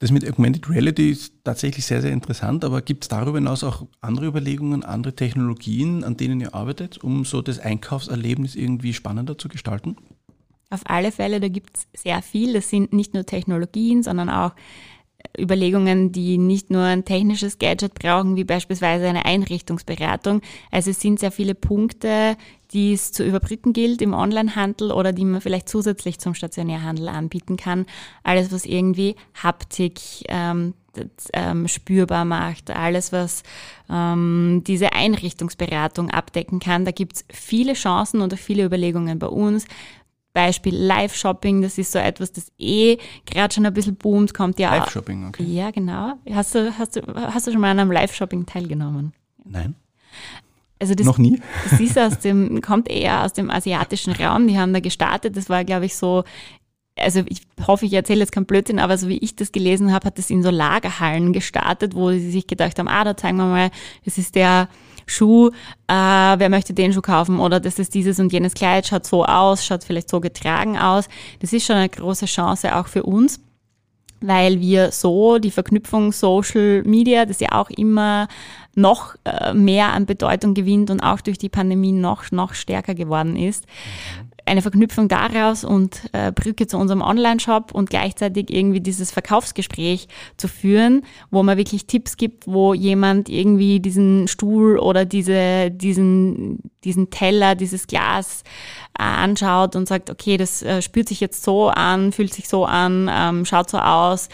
Das 0.00 0.10
mit 0.10 0.28
Augmented 0.28 0.68
Reality 0.68 1.10
ist 1.10 1.34
tatsächlich 1.44 1.86
sehr, 1.86 2.02
sehr 2.02 2.12
interessant, 2.12 2.64
aber 2.64 2.82
gibt 2.82 3.04
es 3.04 3.08
darüber 3.08 3.38
hinaus 3.38 3.62
auch 3.62 3.86
andere 4.00 4.26
Überlegungen, 4.26 4.84
andere 4.84 5.14
Technologien, 5.14 6.02
an 6.02 6.16
denen 6.16 6.40
ihr 6.40 6.54
arbeitet, 6.54 6.98
um 6.98 7.24
so 7.24 7.42
das 7.42 7.60
Einkaufserlebnis 7.60 8.56
irgendwie 8.56 8.92
spannender 8.92 9.38
zu 9.38 9.48
gestalten? 9.48 9.96
Auf 10.70 10.82
alle 10.86 11.12
Fälle, 11.12 11.38
da 11.38 11.48
gibt 11.48 11.76
es 11.76 12.02
sehr 12.02 12.20
viel. 12.20 12.54
Das 12.54 12.68
sind 12.68 12.92
nicht 12.92 13.14
nur 13.14 13.24
Technologien, 13.24 14.02
sondern 14.02 14.28
auch 14.28 14.52
Überlegungen, 15.38 16.12
die 16.12 16.38
nicht 16.38 16.70
nur 16.70 16.82
ein 16.82 17.04
technisches 17.04 17.58
Gadget 17.58 17.94
brauchen, 17.94 18.36
wie 18.36 18.44
beispielsweise 18.44 19.08
eine 19.08 19.24
Einrichtungsberatung. 19.24 20.42
Also 20.70 20.90
es 20.90 21.00
sind 21.00 21.18
sehr 21.18 21.32
viele 21.32 21.54
Punkte, 21.54 22.36
die 22.72 22.92
es 22.92 23.12
zu 23.12 23.24
überbrücken 23.24 23.72
gilt 23.72 24.02
im 24.02 24.14
Onlinehandel 24.14 24.92
oder 24.92 25.12
die 25.12 25.24
man 25.24 25.40
vielleicht 25.40 25.68
zusätzlich 25.68 26.18
zum 26.18 26.34
Stationärhandel 26.34 27.08
anbieten 27.08 27.56
kann. 27.56 27.86
Alles, 28.22 28.52
was 28.52 28.64
irgendwie 28.64 29.16
Haptik 29.34 30.00
ähm, 30.28 30.74
das, 30.92 31.06
ähm, 31.32 31.68
spürbar 31.68 32.24
macht, 32.24 32.70
alles, 32.70 33.12
was 33.12 33.42
ähm, 33.90 34.62
diese 34.66 34.92
Einrichtungsberatung 34.92 36.10
abdecken 36.10 36.60
kann. 36.60 36.84
Da 36.84 36.90
gibt 36.90 37.16
es 37.16 37.24
viele 37.30 37.74
Chancen 37.74 38.20
und 38.20 38.38
viele 38.38 38.64
Überlegungen 38.64 39.18
bei 39.18 39.26
uns. 39.26 39.66
Beispiel 40.34 40.76
Live-Shopping, 40.76 41.62
das 41.62 41.78
ist 41.78 41.92
so 41.92 41.98
etwas, 41.98 42.32
das 42.32 42.52
eh 42.58 42.98
gerade 43.24 43.54
schon 43.54 43.64
ein 43.64 43.72
bisschen 43.72 43.94
boomt, 43.94 44.34
kommt 44.34 44.58
ja 44.58 44.76
Live-Shopping, 44.76 45.28
okay. 45.28 45.44
Ja, 45.44 45.70
genau. 45.70 46.14
Hast 46.30 46.54
du, 46.54 46.76
hast, 46.76 46.96
du, 46.96 47.02
hast 47.14 47.46
du 47.46 47.52
schon 47.52 47.60
mal 47.60 47.70
an 47.70 47.78
einem 47.78 47.92
Live-Shopping 47.92 48.44
teilgenommen? 48.44 49.14
Nein. 49.44 49.76
Also 50.80 50.94
das, 50.94 51.06
Noch 51.06 51.18
nie? 51.18 51.40
Das 51.70 51.80
ist 51.80 51.98
aus 51.98 52.18
dem, 52.18 52.60
kommt 52.60 52.90
eher 52.90 53.24
aus 53.24 53.32
dem 53.32 53.48
asiatischen 53.48 54.12
Raum. 54.12 54.48
Die 54.48 54.58
haben 54.58 54.74
da 54.74 54.80
gestartet. 54.80 55.36
Das 55.36 55.48
war, 55.48 55.64
glaube 55.64 55.86
ich, 55.86 55.96
so, 55.96 56.24
also 56.98 57.22
ich 57.26 57.42
hoffe, 57.66 57.86
ich 57.86 57.92
erzähle 57.92 58.20
jetzt 58.20 58.32
keinen 58.32 58.46
Blödsinn, 58.46 58.80
aber 58.80 58.98
so 58.98 59.08
wie 59.08 59.18
ich 59.18 59.36
das 59.36 59.52
gelesen 59.52 59.92
habe, 59.92 60.06
hat 60.06 60.18
das 60.18 60.30
in 60.30 60.42
so 60.42 60.50
Lagerhallen 60.50 61.32
gestartet, 61.32 61.94
wo 61.94 62.10
sie 62.10 62.30
sich 62.30 62.46
gedacht 62.46 62.78
haben, 62.78 62.88
ah, 62.88 63.04
da 63.04 63.16
zeigen 63.16 63.36
wir 63.36 63.46
mal, 63.46 63.70
das 64.04 64.18
ist 64.18 64.34
der 64.34 64.68
Schuh, 65.06 65.48
äh, 65.86 65.92
wer 65.92 66.48
möchte 66.48 66.74
den 66.74 66.92
Schuh 66.92 67.02
kaufen 67.02 67.40
oder 67.40 67.60
das 67.60 67.78
ist 67.78 67.94
dieses 67.94 68.18
und 68.18 68.32
jenes 68.32 68.54
Kleid, 68.54 68.86
schaut 68.86 69.06
so 69.06 69.24
aus, 69.24 69.64
schaut 69.64 69.84
vielleicht 69.84 70.08
so 70.08 70.20
getragen 70.20 70.78
aus. 70.78 71.08
Das 71.40 71.52
ist 71.52 71.66
schon 71.66 71.76
eine 71.76 71.88
große 71.88 72.26
Chance 72.26 72.74
auch 72.76 72.86
für 72.86 73.02
uns, 73.02 73.40
weil 74.20 74.60
wir 74.60 74.90
so 74.90 75.38
die 75.38 75.50
Verknüpfung 75.50 76.12
Social 76.12 76.82
Media, 76.84 77.26
das 77.26 77.40
ja 77.40 77.52
auch 77.52 77.70
immer 77.70 78.28
noch 78.74 79.14
äh, 79.24 79.54
mehr 79.54 79.92
an 79.92 80.06
Bedeutung 80.06 80.54
gewinnt 80.54 80.90
und 80.90 81.00
auch 81.00 81.20
durch 81.20 81.38
die 81.38 81.48
Pandemie 81.48 81.92
noch, 81.92 82.30
noch 82.32 82.54
stärker 82.54 82.94
geworden 82.94 83.36
ist, 83.36 83.66
eine 84.46 84.62
Verknüpfung 84.62 85.08
daraus 85.08 85.64
und 85.64 86.02
äh, 86.12 86.30
Brücke 86.30 86.66
zu 86.66 86.76
unserem 86.76 87.00
Online-Shop 87.00 87.72
und 87.72 87.88
gleichzeitig 87.88 88.50
irgendwie 88.50 88.80
dieses 88.80 89.10
Verkaufsgespräch 89.10 90.08
zu 90.36 90.48
führen, 90.48 91.02
wo 91.30 91.42
man 91.42 91.56
wirklich 91.56 91.86
Tipps 91.86 92.16
gibt, 92.16 92.46
wo 92.46 92.74
jemand 92.74 93.28
irgendwie 93.28 93.80
diesen 93.80 94.28
Stuhl 94.28 94.78
oder 94.78 95.04
diese, 95.06 95.70
diesen, 95.70 96.58
diesen 96.84 97.10
Teller, 97.10 97.54
dieses 97.54 97.86
Glas 97.86 98.42
äh, 98.98 99.02
anschaut 99.02 99.76
und 99.76 99.88
sagt, 99.88 100.10
okay, 100.10 100.36
das 100.36 100.62
äh, 100.62 100.82
spürt 100.82 101.08
sich 101.08 101.20
jetzt 101.20 101.42
so 101.42 101.68
an, 101.68 102.12
fühlt 102.12 102.34
sich 102.34 102.48
so 102.48 102.66
an, 102.66 103.10
ähm, 103.12 103.44
schaut 103.46 103.70
so 103.70 103.78
aus, 103.78 104.28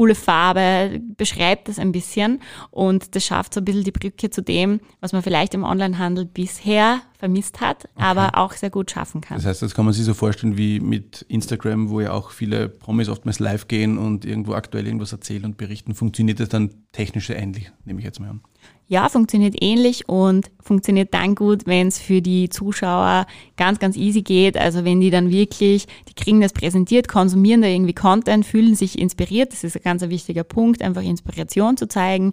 coole 0.00 0.14
Farbe, 0.14 0.98
beschreibt 1.18 1.68
das 1.68 1.78
ein 1.78 1.92
bisschen 1.92 2.40
und 2.70 3.14
das 3.14 3.22
schafft 3.22 3.52
so 3.52 3.60
ein 3.60 3.66
bisschen 3.66 3.84
die 3.84 3.90
Brücke 3.90 4.30
zu 4.30 4.42
dem, 4.42 4.80
was 5.02 5.12
man 5.12 5.22
vielleicht 5.22 5.52
im 5.52 5.62
Onlinehandel 5.62 6.24
bisher 6.24 7.02
vermisst 7.18 7.60
hat, 7.60 7.84
okay. 7.84 8.04
aber 8.06 8.38
auch 8.38 8.52
sehr 8.52 8.70
gut 8.70 8.90
schaffen 8.90 9.20
kann. 9.20 9.36
Das 9.36 9.44
heißt, 9.44 9.60
das 9.60 9.74
kann 9.74 9.84
man 9.84 9.92
sich 9.92 10.06
so 10.06 10.14
vorstellen 10.14 10.56
wie 10.56 10.80
mit 10.80 11.26
Instagram, 11.28 11.90
wo 11.90 12.00
ja 12.00 12.12
auch 12.12 12.30
viele 12.30 12.70
Promis 12.70 13.10
oftmals 13.10 13.40
live 13.40 13.68
gehen 13.68 13.98
und 13.98 14.24
irgendwo 14.24 14.54
aktuell 14.54 14.86
irgendwas 14.86 15.12
erzählen 15.12 15.44
und 15.44 15.58
berichten. 15.58 15.94
Funktioniert 15.94 16.40
das 16.40 16.48
dann 16.48 16.70
technisch 16.92 17.28
ähnlich, 17.28 17.70
nehme 17.84 17.98
ich 17.98 18.06
jetzt 18.06 18.20
mal 18.20 18.30
an? 18.30 18.40
Ja, 18.90 19.08
funktioniert 19.08 19.54
ähnlich 19.60 20.08
und 20.08 20.50
funktioniert 20.60 21.14
dann 21.14 21.36
gut, 21.36 21.64
wenn 21.66 21.86
es 21.86 22.00
für 22.00 22.20
die 22.20 22.48
Zuschauer 22.48 23.24
ganz, 23.56 23.78
ganz 23.78 23.96
easy 23.96 24.22
geht. 24.22 24.56
Also 24.56 24.84
wenn 24.84 25.00
die 25.00 25.10
dann 25.10 25.30
wirklich, 25.30 25.86
die 26.08 26.14
kriegen 26.14 26.40
das 26.40 26.52
präsentiert, 26.52 27.06
konsumieren 27.06 27.62
da 27.62 27.68
irgendwie 27.68 27.92
Content, 27.92 28.44
fühlen 28.44 28.74
sich 28.74 28.98
inspiriert. 28.98 29.52
Das 29.52 29.62
ist 29.62 29.76
ein 29.76 29.84
ganz 29.84 30.02
wichtiger 30.02 30.42
Punkt, 30.42 30.82
einfach 30.82 31.02
Inspiration 31.02 31.76
zu 31.76 31.86
zeigen. 31.86 32.32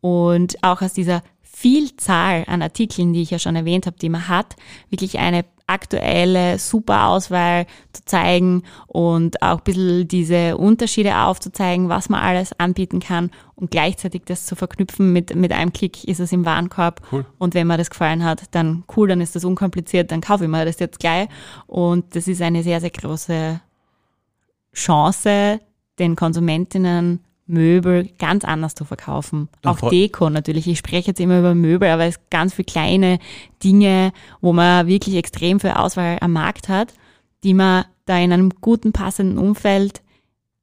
Und 0.00 0.62
auch 0.62 0.82
aus 0.82 0.92
dieser 0.92 1.20
Vielzahl 1.42 2.44
an 2.46 2.62
Artikeln, 2.62 3.12
die 3.12 3.22
ich 3.22 3.32
ja 3.32 3.40
schon 3.40 3.56
erwähnt 3.56 3.86
habe, 3.86 3.98
die 3.98 4.08
man 4.08 4.28
hat, 4.28 4.54
wirklich 4.90 5.18
eine 5.18 5.44
aktuelle, 5.68 6.58
super 6.58 7.08
Auswahl 7.08 7.66
zu 7.92 8.04
zeigen 8.04 8.62
und 8.86 9.42
auch 9.42 9.58
ein 9.58 9.64
bisschen 9.64 10.08
diese 10.08 10.56
Unterschiede 10.56 11.16
aufzuzeigen, 11.18 11.88
was 11.88 12.08
man 12.08 12.20
alles 12.20 12.58
anbieten 12.58 13.00
kann 13.00 13.30
und 13.54 13.70
gleichzeitig 13.70 14.22
das 14.24 14.46
zu 14.46 14.56
verknüpfen 14.56 15.12
mit, 15.12 15.34
mit 15.34 15.52
einem 15.52 15.72
Klick 15.72 16.04
ist 16.04 16.20
es 16.20 16.32
im 16.32 16.44
Warenkorb. 16.44 17.02
Cool. 17.12 17.26
Und 17.38 17.54
wenn 17.54 17.66
mir 17.66 17.76
das 17.76 17.90
gefallen 17.90 18.24
hat, 18.24 18.42
dann 18.52 18.84
cool, 18.96 19.08
dann 19.08 19.20
ist 19.20 19.36
das 19.36 19.44
unkompliziert, 19.44 20.10
dann 20.10 20.20
kaufe 20.20 20.44
ich 20.44 20.50
mir 20.50 20.64
das 20.64 20.78
jetzt 20.78 20.98
gleich. 21.00 21.28
Und 21.66 22.16
das 22.16 22.28
ist 22.28 22.40
eine 22.40 22.62
sehr, 22.62 22.80
sehr 22.80 22.90
große 22.90 23.60
Chance, 24.74 25.60
den 25.98 26.16
Konsumentinnen 26.16 27.24
Möbel 27.48 28.08
ganz 28.18 28.44
anders 28.44 28.74
zu 28.74 28.84
verkaufen. 28.84 29.48
Ja, 29.64 29.72
auch 29.72 29.90
Deko 29.90 30.30
natürlich. 30.30 30.68
Ich 30.68 30.78
spreche 30.78 31.08
jetzt 31.08 31.20
immer 31.20 31.40
über 31.40 31.54
Möbel, 31.54 31.88
aber 31.88 32.04
es 32.04 32.14
sind 32.14 32.30
ganz 32.30 32.54
viele 32.54 32.66
kleine 32.66 33.18
Dinge, 33.64 34.12
wo 34.40 34.52
man 34.52 34.86
wirklich 34.86 35.16
extrem 35.16 35.58
viel 35.58 35.70
Auswahl 35.70 36.18
am 36.20 36.32
Markt 36.32 36.68
hat, 36.68 36.94
die 37.42 37.54
man 37.54 37.84
da 38.04 38.18
in 38.18 38.32
einem 38.32 38.50
guten, 38.60 38.92
passenden 38.92 39.38
Umfeld 39.38 40.02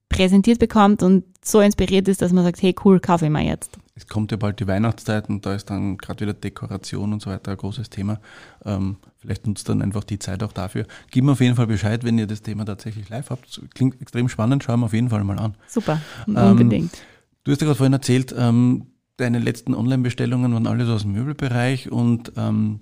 präsentiert 0.09 0.59
bekommt 0.59 1.03
und 1.03 1.23
so 1.43 1.59
inspiriert 1.59 2.07
ist, 2.07 2.21
dass 2.21 2.31
man 2.31 2.43
sagt, 2.43 2.61
hey 2.61 2.75
cool, 2.85 2.99
kaufe 2.99 3.25
ich 3.25 3.31
mir 3.31 3.43
jetzt 3.43 3.77
es 3.95 4.07
kommt 4.07 4.31
ja 4.31 4.37
bald 4.37 4.59
die 4.59 4.67
Weihnachtszeit 4.67 5.29
und 5.29 5.45
da 5.45 5.55
ist 5.55 5.69
dann 5.69 5.97
gerade 5.97 6.19
wieder 6.19 6.33
Dekoration 6.33 7.13
und 7.13 7.21
so 7.21 7.29
weiter 7.29 7.51
ein 7.51 7.57
großes 7.57 7.89
Thema. 7.89 8.19
Ähm, 8.65 8.97
vielleicht 9.19 9.47
nutzt 9.47 9.69
dann 9.69 9.81
einfach 9.81 10.03
die 10.03 10.19
Zeit 10.19 10.43
auch 10.43 10.51
dafür. 10.51 10.85
Gib 11.11 11.23
mir 11.23 11.31
auf 11.31 11.39
jeden 11.39 11.55
Fall 11.55 11.67
Bescheid, 11.67 12.03
wenn 12.03 12.17
ihr 12.17 12.27
das 12.27 12.41
Thema 12.41 12.65
tatsächlich 12.65 13.07
live 13.07 13.29
habt. 13.29 13.61
Klingt 13.73 14.01
extrem 14.01 14.27
spannend, 14.27 14.63
schauen 14.63 14.81
wir 14.81 14.87
auf 14.87 14.93
jeden 14.93 15.09
Fall 15.09 15.23
mal 15.23 15.39
an. 15.39 15.55
Super, 15.67 16.01
unbedingt. 16.27 16.93
Ähm, 16.93 16.99
du 17.45 17.51
hast 17.53 17.61
ja 17.61 17.65
gerade 17.65 17.77
vorhin 17.77 17.93
erzählt, 17.93 18.35
ähm, 18.37 18.87
deine 19.15 19.39
letzten 19.39 19.73
Online-Bestellungen 19.73 20.53
waren 20.53 20.67
alle 20.67 20.85
so 20.85 20.93
aus 20.93 21.03
dem 21.03 21.13
Möbelbereich 21.13 21.89
und 21.89 22.33
ähm, 22.35 22.81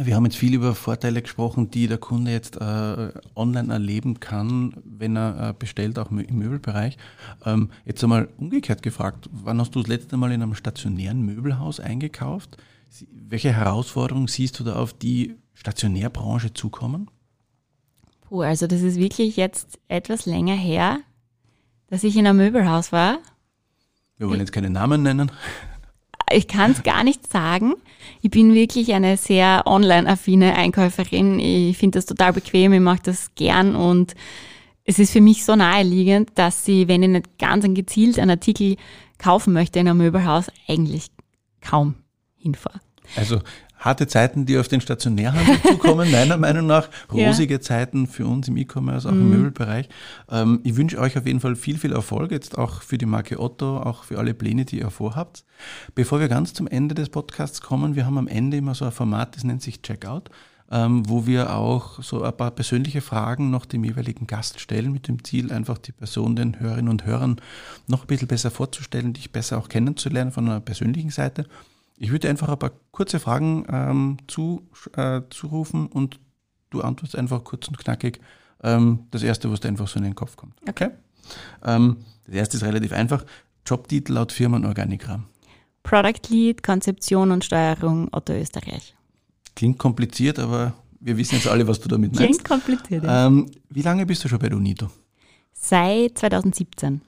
wir 0.00 0.14
haben 0.14 0.24
jetzt 0.24 0.36
viel 0.36 0.54
über 0.54 0.74
Vorteile 0.74 1.22
gesprochen, 1.22 1.70
die 1.70 1.88
der 1.88 1.98
Kunde 1.98 2.30
jetzt 2.30 2.56
äh, 2.56 3.12
online 3.34 3.72
erleben 3.72 4.20
kann, 4.20 4.74
wenn 4.84 5.16
er 5.16 5.50
äh, 5.50 5.54
bestellt, 5.58 5.98
auch 5.98 6.10
im 6.10 6.38
Möbelbereich. 6.38 6.96
Ähm, 7.44 7.70
jetzt 7.84 8.02
einmal 8.02 8.28
umgekehrt 8.38 8.82
gefragt, 8.82 9.28
wann 9.32 9.60
hast 9.60 9.74
du 9.74 9.80
das 9.80 9.88
letzte 9.88 10.16
Mal 10.16 10.32
in 10.32 10.42
einem 10.42 10.54
stationären 10.54 11.22
Möbelhaus 11.22 11.80
eingekauft? 11.80 12.56
Welche 13.10 13.52
Herausforderungen 13.52 14.28
siehst 14.28 14.58
du 14.60 14.64
da 14.64 14.76
auf 14.76 14.92
die 14.92 15.36
Stationärbranche 15.54 16.54
zukommen? 16.54 17.10
Puh, 18.28 18.42
also 18.42 18.66
das 18.66 18.82
ist 18.82 18.96
wirklich 18.96 19.36
jetzt 19.36 19.78
etwas 19.88 20.26
länger 20.26 20.54
her, 20.54 20.98
dass 21.88 22.04
ich 22.04 22.16
in 22.16 22.26
einem 22.26 22.38
Möbelhaus 22.38 22.92
war. 22.92 23.18
Wir 24.16 24.28
wollen 24.28 24.40
jetzt 24.40 24.52
keine 24.52 24.70
Namen 24.70 25.02
nennen 25.02 25.30
ich 26.32 26.48
kann 26.48 26.72
es 26.72 26.82
gar 26.82 27.04
nicht 27.04 27.30
sagen. 27.30 27.74
Ich 28.20 28.30
bin 28.30 28.54
wirklich 28.54 28.92
eine 28.94 29.16
sehr 29.16 29.62
online-affine 29.66 30.54
Einkäuferin. 30.54 31.38
Ich 31.38 31.76
finde 31.78 31.98
das 31.98 32.06
total 32.06 32.32
bequem, 32.32 32.72
ich 32.72 32.80
mache 32.80 33.02
das 33.04 33.34
gern 33.34 33.74
und 33.76 34.14
es 34.84 34.98
ist 34.98 35.12
für 35.12 35.20
mich 35.20 35.44
so 35.44 35.54
naheliegend, 35.54 36.30
dass 36.36 36.64
sie, 36.64 36.88
wenn 36.88 37.02
ich 37.02 37.10
nicht 37.10 37.38
ganz 37.38 37.66
gezielt 37.74 38.18
einen 38.18 38.30
Artikel 38.30 38.76
kaufen 39.18 39.52
möchte 39.52 39.78
in 39.78 39.88
einem 39.88 39.98
Möbelhaus, 39.98 40.46
eigentlich 40.66 41.08
kaum 41.60 41.94
hinfahre. 42.36 42.80
Also 43.16 43.40
harte 43.78 44.06
Zeiten, 44.06 44.46
die 44.46 44.58
auf 44.58 44.68
den 44.68 44.80
Stationärhandel 44.80 45.60
zukommen, 45.66 46.10
meiner 46.10 46.36
Meinung 46.36 46.66
nach. 46.66 46.88
Rosige 47.12 47.54
ja. 47.54 47.60
Zeiten 47.60 48.06
für 48.06 48.26
uns 48.26 48.48
im 48.48 48.56
E-Commerce, 48.56 49.08
auch 49.08 49.12
mhm. 49.12 49.20
im 49.20 49.30
Möbelbereich. 49.30 49.88
Ähm, 50.30 50.60
ich 50.64 50.76
wünsche 50.76 50.98
euch 50.98 51.16
auf 51.16 51.26
jeden 51.26 51.40
Fall 51.40 51.56
viel, 51.56 51.78
viel 51.78 51.92
Erfolg, 51.92 52.30
jetzt 52.32 52.58
auch 52.58 52.82
für 52.82 52.98
die 52.98 53.06
Marke 53.06 53.40
Otto, 53.40 53.78
auch 53.78 54.04
für 54.04 54.18
alle 54.18 54.34
Pläne, 54.34 54.64
die 54.64 54.80
ihr 54.80 54.90
vorhabt. 54.90 55.44
Bevor 55.94 56.20
wir 56.20 56.28
ganz 56.28 56.54
zum 56.54 56.66
Ende 56.66 56.94
des 56.94 57.08
Podcasts 57.08 57.60
kommen, 57.60 57.96
wir 57.96 58.06
haben 58.06 58.18
am 58.18 58.28
Ende 58.28 58.56
immer 58.56 58.74
so 58.74 58.84
ein 58.84 58.92
Format, 58.92 59.36
das 59.36 59.44
nennt 59.44 59.62
sich 59.62 59.82
Checkout. 59.82 60.30
Ähm, 60.70 61.08
wo 61.08 61.26
wir 61.26 61.54
auch 61.54 62.02
so 62.02 62.22
ein 62.22 62.36
paar 62.36 62.50
persönliche 62.50 63.00
Fragen 63.00 63.48
noch 63.48 63.64
dem 63.64 63.84
jeweiligen 63.84 64.26
Gast 64.26 64.60
stellen, 64.60 64.92
mit 64.92 65.08
dem 65.08 65.24
Ziel, 65.24 65.50
einfach 65.50 65.78
die 65.78 65.92
Person 65.92 66.36
den 66.36 66.60
Hörerinnen 66.60 66.90
und 66.90 67.06
Hörern 67.06 67.40
noch 67.86 68.02
ein 68.02 68.06
bisschen 68.06 68.28
besser 68.28 68.50
vorzustellen, 68.50 69.14
dich 69.14 69.32
besser 69.32 69.56
auch 69.56 69.70
kennenzulernen 69.70 70.30
von 70.30 70.46
einer 70.46 70.60
persönlichen 70.60 71.08
Seite. 71.08 71.46
Ich 71.98 72.10
würde 72.10 72.28
einfach 72.28 72.48
ein 72.48 72.58
paar 72.58 72.72
kurze 72.92 73.18
Fragen 73.18 73.66
ähm, 73.70 74.18
zu, 74.28 74.68
äh, 74.96 75.22
zurufen 75.30 75.86
und 75.86 76.20
du 76.70 76.80
antwortest 76.80 77.16
einfach 77.16 77.42
kurz 77.44 77.68
und 77.68 77.78
knackig 77.78 78.20
ähm, 78.62 79.00
das 79.10 79.22
erste, 79.22 79.50
was 79.50 79.60
dir 79.60 79.68
einfach 79.68 79.88
so 79.88 79.98
in 79.98 80.04
den 80.04 80.14
Kopf 80.14 80.36
kommt. 80.36 80.54
Okay? 80.68 80.90
Ähm, 81.64 81.98
das 82.26 82.34
erste 82.34 82.56
ist 82.56 82.62
relativ 82.62 82.92
einfach. 82.92 83.24
Jobtitel 83.66 84.12
laut 84.12 84.32
Firmenorganigramm. 84.32 85.24
Product 85.82 86.28
Lead, 86.28 86.62
Konzeption 86.62 87.30
und 87.30 87.44
Steuerung 87.44 88.08
Otto 88.12 88.32
Österreich. 88.32 88.94
Klingt 89.56 89.78
kompliziert, 89.78 90.38
aber 90.38 90.74
wir 91.00 91.16
wissen 91.16 91.36
jetzt 91.36 91.48
alle, 91.48 91.66
was 91.66 91.80
du 91.80 91.88
damit 91.88 92.14
meinst. 92.14 92.44
Klingt 92.44 92.44
kompliziert, 92.44 93.04
ja. 93.04 93.26
Ähm, 93.26 93.46
wie 93.70 93.82
lange 93.82 94.06
bist 94.06 94.24
du 94.24 94.28
schon 94.28 94.38
bei 94.38 94.48
der 94.48 94.58
UNITO? 94.58 94.88
Seit 95.52 96.18
2017. 96.18 97.00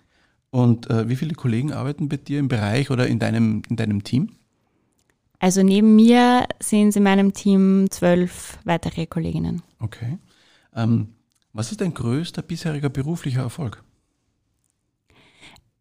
Und 0.51 0.91
äh, 0.91 1.09
wie 1.09 1.17
viele 1.17 1.35
Kollegen 1.35 1.73
arbeiten 1.73 2.09
bei 2.09 2.17
dir 2.17 2.41
im 2.41 2.49
Bereich 2.49 2.91
oder 2.91 3.07
in 3.07 3.19
deinem, 3.19 3.63
in 3.69 3.77
deinem 3.77 4.03
Team? 4.03 4.31
Also 5.41 5.63
neben 5.63 5.97
mir 5.97 6.47
sind 6.61 6.89
es 6.89 6.97
in 6.97 7.03
meinem 7.03 7.33
Team 7.33 7.87
zwölf 7.91 8.59
weitere 8.65 9.07
Kolleginnen. 9.07 9.63
Okay. 9.81 10.19
Ähm, 10.77 11.15
was 11.53 11.73
ist 11.73 11.81
dein 11.81 11.95
größter 11.95 12.43
bisheriger 12.43 12.91
beruflicher 12.91 13.41
Erfolg? 13.41 13.83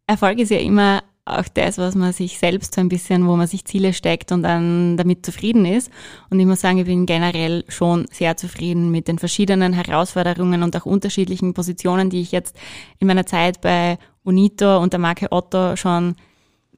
Erfolg 0.06 0.38
ist 0.38 0.50
ja 0.50 0.58
immer 0.58 1.02
auch 1.26 1.44
das, 1.54 1.76
was 1.76 1.94
man 1.94 2.12
sich 2.14 2.38
selbst 2.38 2.74
so 2.74 2.80
ein 2.80 2.88
bisschen, 2.88 3.28
wo 3.28 3.36
man 3.36 3.46
sich 3.46 3.64
Ziele 3.66 3.92
steckt 3.92 4.32
und 4.32 4.42
dann 4.42 4.96
damit 4.96 5.24
zufrieden 5.24 5.66
ist. 5.66 5.90
Und 6.30 6.40
ich 6.40 6.46
muss 6.46 6.62
sagen, 6.62 6.78
ich 6.78 6.86
bin 6.86 7.06
generell 7.06 7.64
schon 7.68 8.06
sehr 8.10 8.36
zufrieden 8.38 8.90
mit 8.90 9.08
den 9.08 9.18
verschiedenen 9.18 9.74
Herausforderungen 9.74 10.62
und 10.62 10.74
auch 10.74 10.86
unterschiedlichen 10.86 11.54
Positionen, 11.54 12.10
die 12.10 12.22
ich 12.22 12.32
jetzt 12.32 12.56
in 12.98 13.06
meiner 13.06 13.26
Zeit 13.26 13.60
bei 13.60 13.98
Unito 14.24 14.78
und 14.82 14.94
der 14.94 15.00
Marke 15.00 15.30
Otto 15.30 15.76
schon 15.76 16.16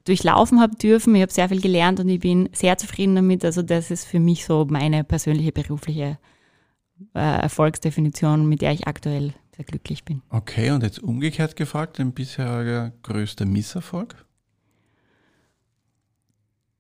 durchlaufen 0.05 0.61
habe 0.61 0.77
dürfen. 0.77 1.15
Ich 1.15 1.23
habe 1.23 1.33
sehr 1.33 1.49
viel 1.49 1.61
gelernt 1.61 2.01
und 2.01 2.09
ich 2.09 2.21
bin 2.21 2.49
sehr 2.53 2.77
zufrieden 2.79 3.15
damit. 3.15 3.45
Also 3.45 3.62
das 3.62 3.91
ist 3.91 4.05
für 4.05 4.21
mich 4.21 4.45
so 4.45 4.67
meine 4.69 5.05
persönliche 5.05 5.53
berufliche 5.53 6.19
äh, 7.15 7.43
Erfolgsdefinition, 7.43 8.49
mit 8.49 8.62
der 8.62 8.73
ich 8.73 8.87
aktuell 8.87 9.35
sehr 9.57 9.65
glücklich 9.65 10.05
bin. 10.05 10.23
Okay, 10.31 10.71
und 10.71 10.83
jetzt 10.83 11.03
umgekehrt 11.03 11.57
gefragt, 11.57 11.99
dein 11.99 12.12
bisheriger 12.12 12.93
größter 13.03 13.45
Misserfolg? 13.45 14.25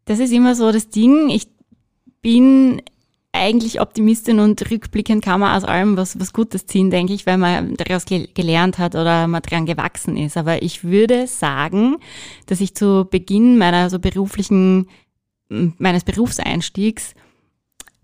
Das 0.04 0.18
ist 0.18 0.32
immer 0.32 0.54
so 0.54 0.72
das 0.72 0.88
Ding. 0.88 1.28
Ich 1.28 1.48
bin 2.22 2.82
eigentlich 3.32 3.80
Optimistin 3.80 4.40
und 4.40 4.70
rückblickend 4.70 5.24
kann 5.24 5.40
man 5.40 5.56
aus 5.56 5.64
allem 5.64 5.96
was, 5.96 6.20
was 6.20 6.34
Gutes 6.34 6.66
ziehen, 6.66 6.90
denke 6.90 7.14
ich, 7.14 7.26
weil 7.26 7.38
man 7.38 7.74
daraus 7.76 8.04
gelernt 8.04 8.78
hat 8.78 8.94
oder 8.94 9.26
man 9.26 9.42
daran 9.42 9.64
gewachsen 9.64 10.16
ist. 10.18 10.36
Aber 10.36 10.62
ich 10.62 10.84
würde 10.84 11.26
sagen, 11.26 11.96
dass 12.46 12.60
ich 12.60 12.74
zu 12.74 13.06
Beginn 13.10 13.56
meiner 13.56 13.88
so 13.88 13.98
beruflichen, 13.98 14.88
meines 15.48 16.04
Berufseinstiegs 16.04 17.14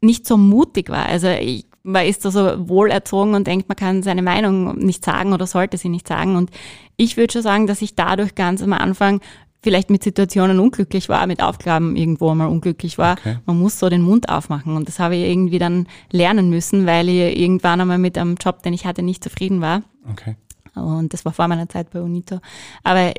nicht 0.00 0.26
so 0.26 0.38
mutig 0.38 0.88
war. 0.88 1.06
Also 1.06 1.28
ich, 1.28 1.66
man 1.82 2.06
ist 2.06 2.24
da 2.24 2.30
so 2.30 2.68
wohlerzogen 2.68 3.34
und 3.34 3.46
denkt, 3.46 3.68
man 3.68 3.76
kann 3.76 4.02
seine 4.02 4.22
Meinung 4.22 4.78
nicht 4.78 5.04
sagen 5.04 5.34
oder 5.34 5.46
sollte 5.46 5.76
sie 5.76 5.90
nicht 5.90 6.08
sagen. 6.08 6.36
Und 6.36 6.50
ich 6.96 7.18
würde 7.18 7.32
schon 7.32 7.42
sagen, 7.42 7.66
dass 7.66 7.82
ich 7.82 7.94
dadurch 7.94 8.34
ganz 8.34 8.62
am 8.62 8.72
Anfang 8.72 9.20
vielleicht 9.62 9.90
mit 9.90 10.03
Situationen 10.03 10.61
unglücklich 10.61 11.09
war, 11.09 11.27
mit 11.27 11.42
Aufgaben 11.42 11.97
irgendwo 11.97 12.35
mal 12.35 12.47
unglücklich 12.47 12.99
war. 12.99 13.18
Okay. 13.18 13.38
Man 13.47 13.59
muss 13.59 13.79
so 13.79 13.88
den 13.88 14.03
Mund 14.03 14.29
aufmachen. 14.29 14.77
Und 14.77 14.88
das 14.88 14.99
habe 14.99 15.16
ich 15.16 15.29
irgendwie 15.29 15.59
dann 15.59 15.87
lernen 16.11 16.51
müssen, 16.51 16.87
weil 16.87 17.09
ich 17.09 17.38
irgendwann 17.38 17.81
einmal 17.81 17.99
mit 17.99 18.16
einem 18.16 18.37
Job, 18.37 18.62
den 18.62 18.73
ich 18.73 18.87
hatte, 18.87 19.03
nicht 19.03 19.23
zufrieden 19.25 19.61
war. 19.61 19.83
Okay. 20.11 20.37
Und 20.82 21.12
das 21.12 21.24
war 21.24 21.32
vor 21.32 21.48
meiner 21.48 21.68
Zeit 21.68 21.90
bei 21.90 22.00
UNITO. 22.00 22.40
Aber 22.82 23.12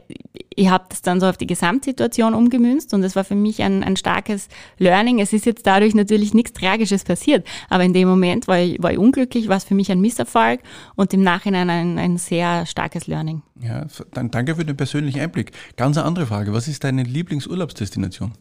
ich 0.55 0.69
habe 0.69 0.85
das 0.89 1.01
dann 1.01 1.19
so 1.19 1.27
auf 1.27 1.37
die 1.37 1.47
Gesamtsituation 1.47 2.33
umgemünzt 2.33 2.93
und 2.93 3.03
es 3.03 3.15
war 3.15 3.23
für 3.23 3.35
mich 3.35 3.61
ein, 3.61 3.83
ein 3.83 3.95
starkes 3.95 4.49
Learning. 4.77 5.19
Es 5.19 5.33
ist 5.33 5.45
jetzt 5.45 5.65
dadurch 5.65 5.95
natürlich 5.95 6.33
nichts 6.33 6.53
Tragisches 6.53 7.03
passiert, 7.03 7.47
aber 7.69 7.83
in 7.83 7.93
dem 7.93 8.07
Moment 8.07 8.47
war 8.47 8.59
ich, 8.59 8.81
war 8.81 8.91
ich 8.91 8.97
unglücklich, 8.97 9.47
war 9.47 9.57
es 9.57 9.63
für 9.63 9.75
mich 9.75 9.91
ein 9.91 10.01
Misserfolg 10.01 10.61
und 10.95 11.13
im 11.13 11.23
Nachhinein 11.23 11.69
ein, 11.69 11.97
ein 11.97 12.17
sehr 12.17 12.65
starkes 12.65 13.07
Learning. 13.07 13.41
Ja, 13.61 13.85
dann 14.13 14.31
danke 14.31 14.55
für 14.55 14.65
den 14.65 14.77
persönlichen 14.77 15.19
Einblick. 15.21 15.51
Ganz 15.77 15.97
eine 15.97 16.05
andere 16.05 16.25
Frage. 16.25 16.53
Was 16.53 16.67
ist 16.67 16.83
deine 16.83 17.03
Lieblingsurlaubsdestination? 17.03 18.33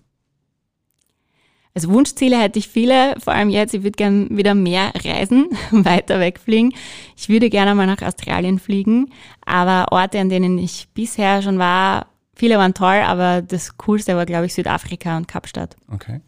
Also 1.78 1.90
Wunschziele 1.90 2.36
hätte 2.36 2.58
ich 2.58 2.66
viele, 2.66 3.14
vor 3.20 3.34
allem 3.34 3.50
jetzt, 3.50 3.72
ich 3.72 3.84
würde 3.84 3.92
gerne 3.92 4.26
wieder 4.30 4.56
mehr 4.56 4.90
reisen, 5.04 5.46
weiter 5.70 6.18
wegfliegen. 6.18 6.74
Ich 7.16 7.28
würde 7.28 7.48
gerne 7.50 7.72
mal 7.76 7.86
nach 7.86 8.02
Australien 8.02 8.58
fliegen, 8.58 9.12
aber 9.46 9.92
Orte, 9.92 10.18
an 10.18 10.28
denen 10.28 10.58
ich 10.58 10.88
bisher 10.92 11.40
schon 11.40 11.60
war, 11.60 12.08
viele 12.34 12.58
waren 12.58 12.74
toll, 12.74 12.96
aber 13.06 13.42
das 13.42 13.78
Coolste 13.78 14.16
war, 14.16 14.26
glaube 14.26 14.46
ich, 14.46 14.54
Südafrika 14.54 15.16
und 15.16 15.28
Kapstadt. 15.28 15.76
Okay. 15.88 16.20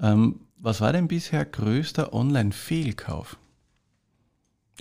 Ähm, 0.00 0.40
was 0.56 0.80
war 0.80 0.94
dein 0.94 1.08
bisher 1.08 1.44
größter 1.44 2.14
Online-Fehlkauf? 2.14 3.36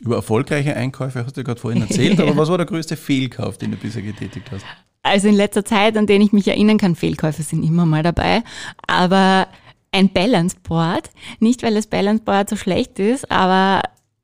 Über 0.02 0.16
erfolgreiche 0.16 0.78
Einkäufe 0.78 1.26
hast 1.26 1.36
du 1.36 1.44
gerade 1.44 1.60
vorhin 1.60 1.82
erzählt, 1.82 2.22
aber 2.22 2.38
was 2.38 2.48
war 2.48 2.58
der 2.58 2.68
größte 2.68 2.96
Fehlkauf, 2.96 3.58
den 3.58 3.72
du 3.72 3.78
bisher 3.78 4.02
getätigt 4.02 4.50
hast? 4.50 4.66
Also 5.04 5.28
in 5.28 5.36
letzter 5.36 5.66
Zeit, 5.66 5.98
an 5.98 6.08
den 6.08 6.22
ich 6.22 6.32
mich 6.32 6.48
erinnern 6.48 6.78
kann, 6.78 6.96
Fehlkäufe 6.96 7.44
sind 7.44 7.64
immer 7.64 7.86
mal 7.86 8.02
dabei, 8.02 8.44
aber 8.88 9.48
ein 9.96 10.10
Balance 10.10 10.58
Board. 10.62 11.10
Nicht, 11.40 11.64
weil 11.64 11.74
das 11.74 11.88
Balance 11.88 12.24
Board 12.24 12.50
so 12.50 12.58
schlecht 12.58 13.00
ist, 13.00 13.32
aber 13.32 13.82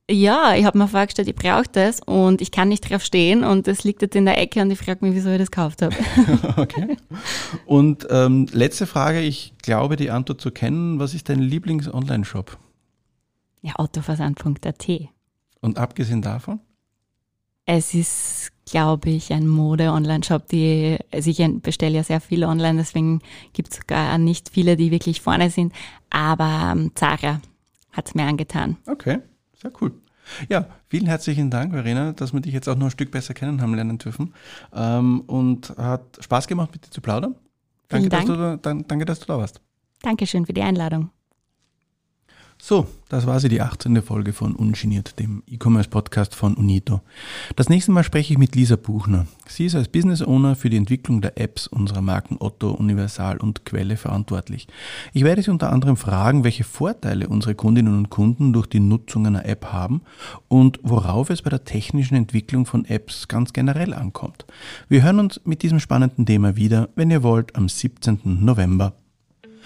ja, 0.09 0.55
ich 0.55 0.65
habe 0.65 0.77
mir 0.77 0.89
vorgestellt, 0.89 1.29
ich 1.29 1.35
brauche 1.35 1.69
das 1.71 2.01
und 2.01 2.41
ich 2.41 2.51
kann 2.51 2.67
nicht 2.67 2.89
drauf 2.89 3.01
stehen 3.01 3.45
und 3.45 3.67
das 3.67 3.85
liegt 3.85 4.01
jetzt 4.01 4.15
in 4.15 4.25
der 4.25 4.37
Ecke 4.37 4.61
und 4.61 4.69
ich 4.69 4.79
frage 4.79 5.05
mich, 5.05 5.15
wieso 5.15 5.29
ich 5.29 5.37
das 5.37 5.49
gekauft 5.49 5.81
habe. 5.81 5.95
okay. 6.57 6.97
Und 7.65 8.05
ähm, 8.09 8.47
letzte 8.51 8.85
Frage, 8.85 9.21
ich 9.21 9.53
glaube 9.61 9.95
die 9.95 10.11
Antwort 10.11 10.41
zu 10.41 10.51
kennen. 10.51 10.99
Was 10.99 11.13
ist 11.13 11.29
dein 11.29 11.39
Lieblings-Online-Shop? 11.39 12.57
Ja, 13.61 13.75
autoversand.at. 13.75 14.87
Und 15.61 15.77
abgesehen 15.77 16.21
davon? 16.21 16.59
Es 17.65 17.93
ist, 17.93 18.51
glaube 18.71 19.09
ich, 19.09 19.31
ein 19.33 19.47
Mode-Online-Shop, 19.47 20.47
die, 20.47 20.97
also 21.11 21.29
ich 21.29 21.45
bestelle 21.61 21.97
ja 21.97 22.03
sehr 22.03 22.21
viel 22.21 22.43
online, 22.45 22.79
deswegen 22.79 23.21
gibt 23.53 23.73
es 23.73 23.85
gar 23.85 24.17
nicht 24.17 24.49
viele, 24.49 24.77
die 24.77 24.91
wirklich 24.91 25.21
vorne 25.21 25.49
sind. 25.49 25.73
Aber 26.09 26.71
ähm, 26.73 26.91
Zara 26.95 27.41
hat 27.91 28.07
es 28.07 28.15
mir 28.15 28.23
angetan. 28.23 28.77
Okay, 28.87 29.19
sehr 29.61 29.71
cool. 29.81 29.91
Ja, 30.49 30.67
vielen 30.87 31.07
herzlichen 31.07 31.49
Dank, 31.49 31.73
Verena, 31.73 32.13
dass 32.13 32.31
wir 32.31 32.39
dich 32.39 32.53
jetzt 32.53 32.69
auch 32.69 32.77
noch 32.77 32.87
ein 32.87 32.91
Stück 32.91 33.11
besser 33.11 33.33
kennen 33.33 33.61
haben 33.61 33.75
lernen 33.75 33.97
dürfen. 33.97 34.33
Ähm, 34.73 35.21
und 35.21 35.75
hat 35.77 36.03
Spaß 36.21 36.47
gemacht, 36.47 36.71
mit 36.71 36.85
dir 36.85 36.91
zu 36.91 37.01
plaudern. 37.01 37.35
Danke, 37.89 38.07
Dank. 38.07 38.27
dass 38.27 38.61
du, 38.61 38.83
danke, 38.83 39.05
dass 39.05 39.19
du 39.19 39.25
da 39.25 39.37
warst. 39.37 39.59
Dankeschön 40.01 40.45
für 40.45 40.53
die 40.53 40.61
Einladung. 40.61 41.09
So, 42.63 42.85
das 43.09 43.25
war 43.25 43.39
sie, 43.39 43.49
die 43.49 43.59
18. 43.59 44.03
Folge 44.03 44.33
von 44.33 44.55
Ungeniert, 44.55 45.17
dem 45.17 45.41
E-Commerce-Podcast 45.47 46.35
von 46.35 46.53
Unito. 46.53 47.01
Das 47.55 47.69
nächste 47.69 47.91
Mal 47.91 48.03
spreche 48.03 48.33
ich 48.33 48.37
mit 48.37 48.55
Lisa 48.55 48.75
Buchner. 48.75 49.25
Sie 49.47 49.65
ist 49.65 49.73
als 49.73 49.87
Business 49.87 50.21
Owner 50.21 50.55
für 50.55 50.69
die 50.69 50.77
Entwicklung 50.77 51.21
der 51.21 51.39
Apps 51.39 51.65
unserer 51.65 52.01
Marken 52.01 52.37
Otto, 52.39 52.69
Universal 52.69 53.37
und 53.39 53.65
Quelle 53.65 53.97
verantwortlich. 53.97 54.67
Ich 55.11 55.23
werde 55.23 55.41
sie 55.41 55.49
unter 55.49 55.73
anderem 55.73 55.97
fragen, 55.97 56.43
welche 56.43 56.63
Vorteile 56.63 57.29
unsere 57.29 57.55
Kundinnen 57.55 57.97
und 57.97 58.11
Kunden 58.11 58.53
durch 58.53 58.67
die 58.67 58.79
Nutzung 58.79 59.25
einer 59.25 59.45
App 59.47 59.73
haben 59.73 60.01
und 60.47 60.79
worauf 60.83 61.31
es 61.31 61.41
bei 61.41 61.49
der 61.49 61.65
technischen 61.65 62.13
Entwicklung 62.13 62.67
von 62.67 62.85
Apps 62.85 63.27
ganz 63.27 63.53
generell 63.53 63.95
ankommt. 63.95 64.45
Wir 64.87 65.01
hören 65.01 65.19
uns 65.19 65.41
mit 65.45 65.63
diesem 65.63 65.79
spannenden 65.79 66.27
Thema 66.27 66.55
wieder, 66.57 66.89
wenn 66.95 67.09
ihr 67.09 67.23
wollt, 67.23 67.55
am 67.55 67.67
17. 67.67 68.19
November. 68.23 68.93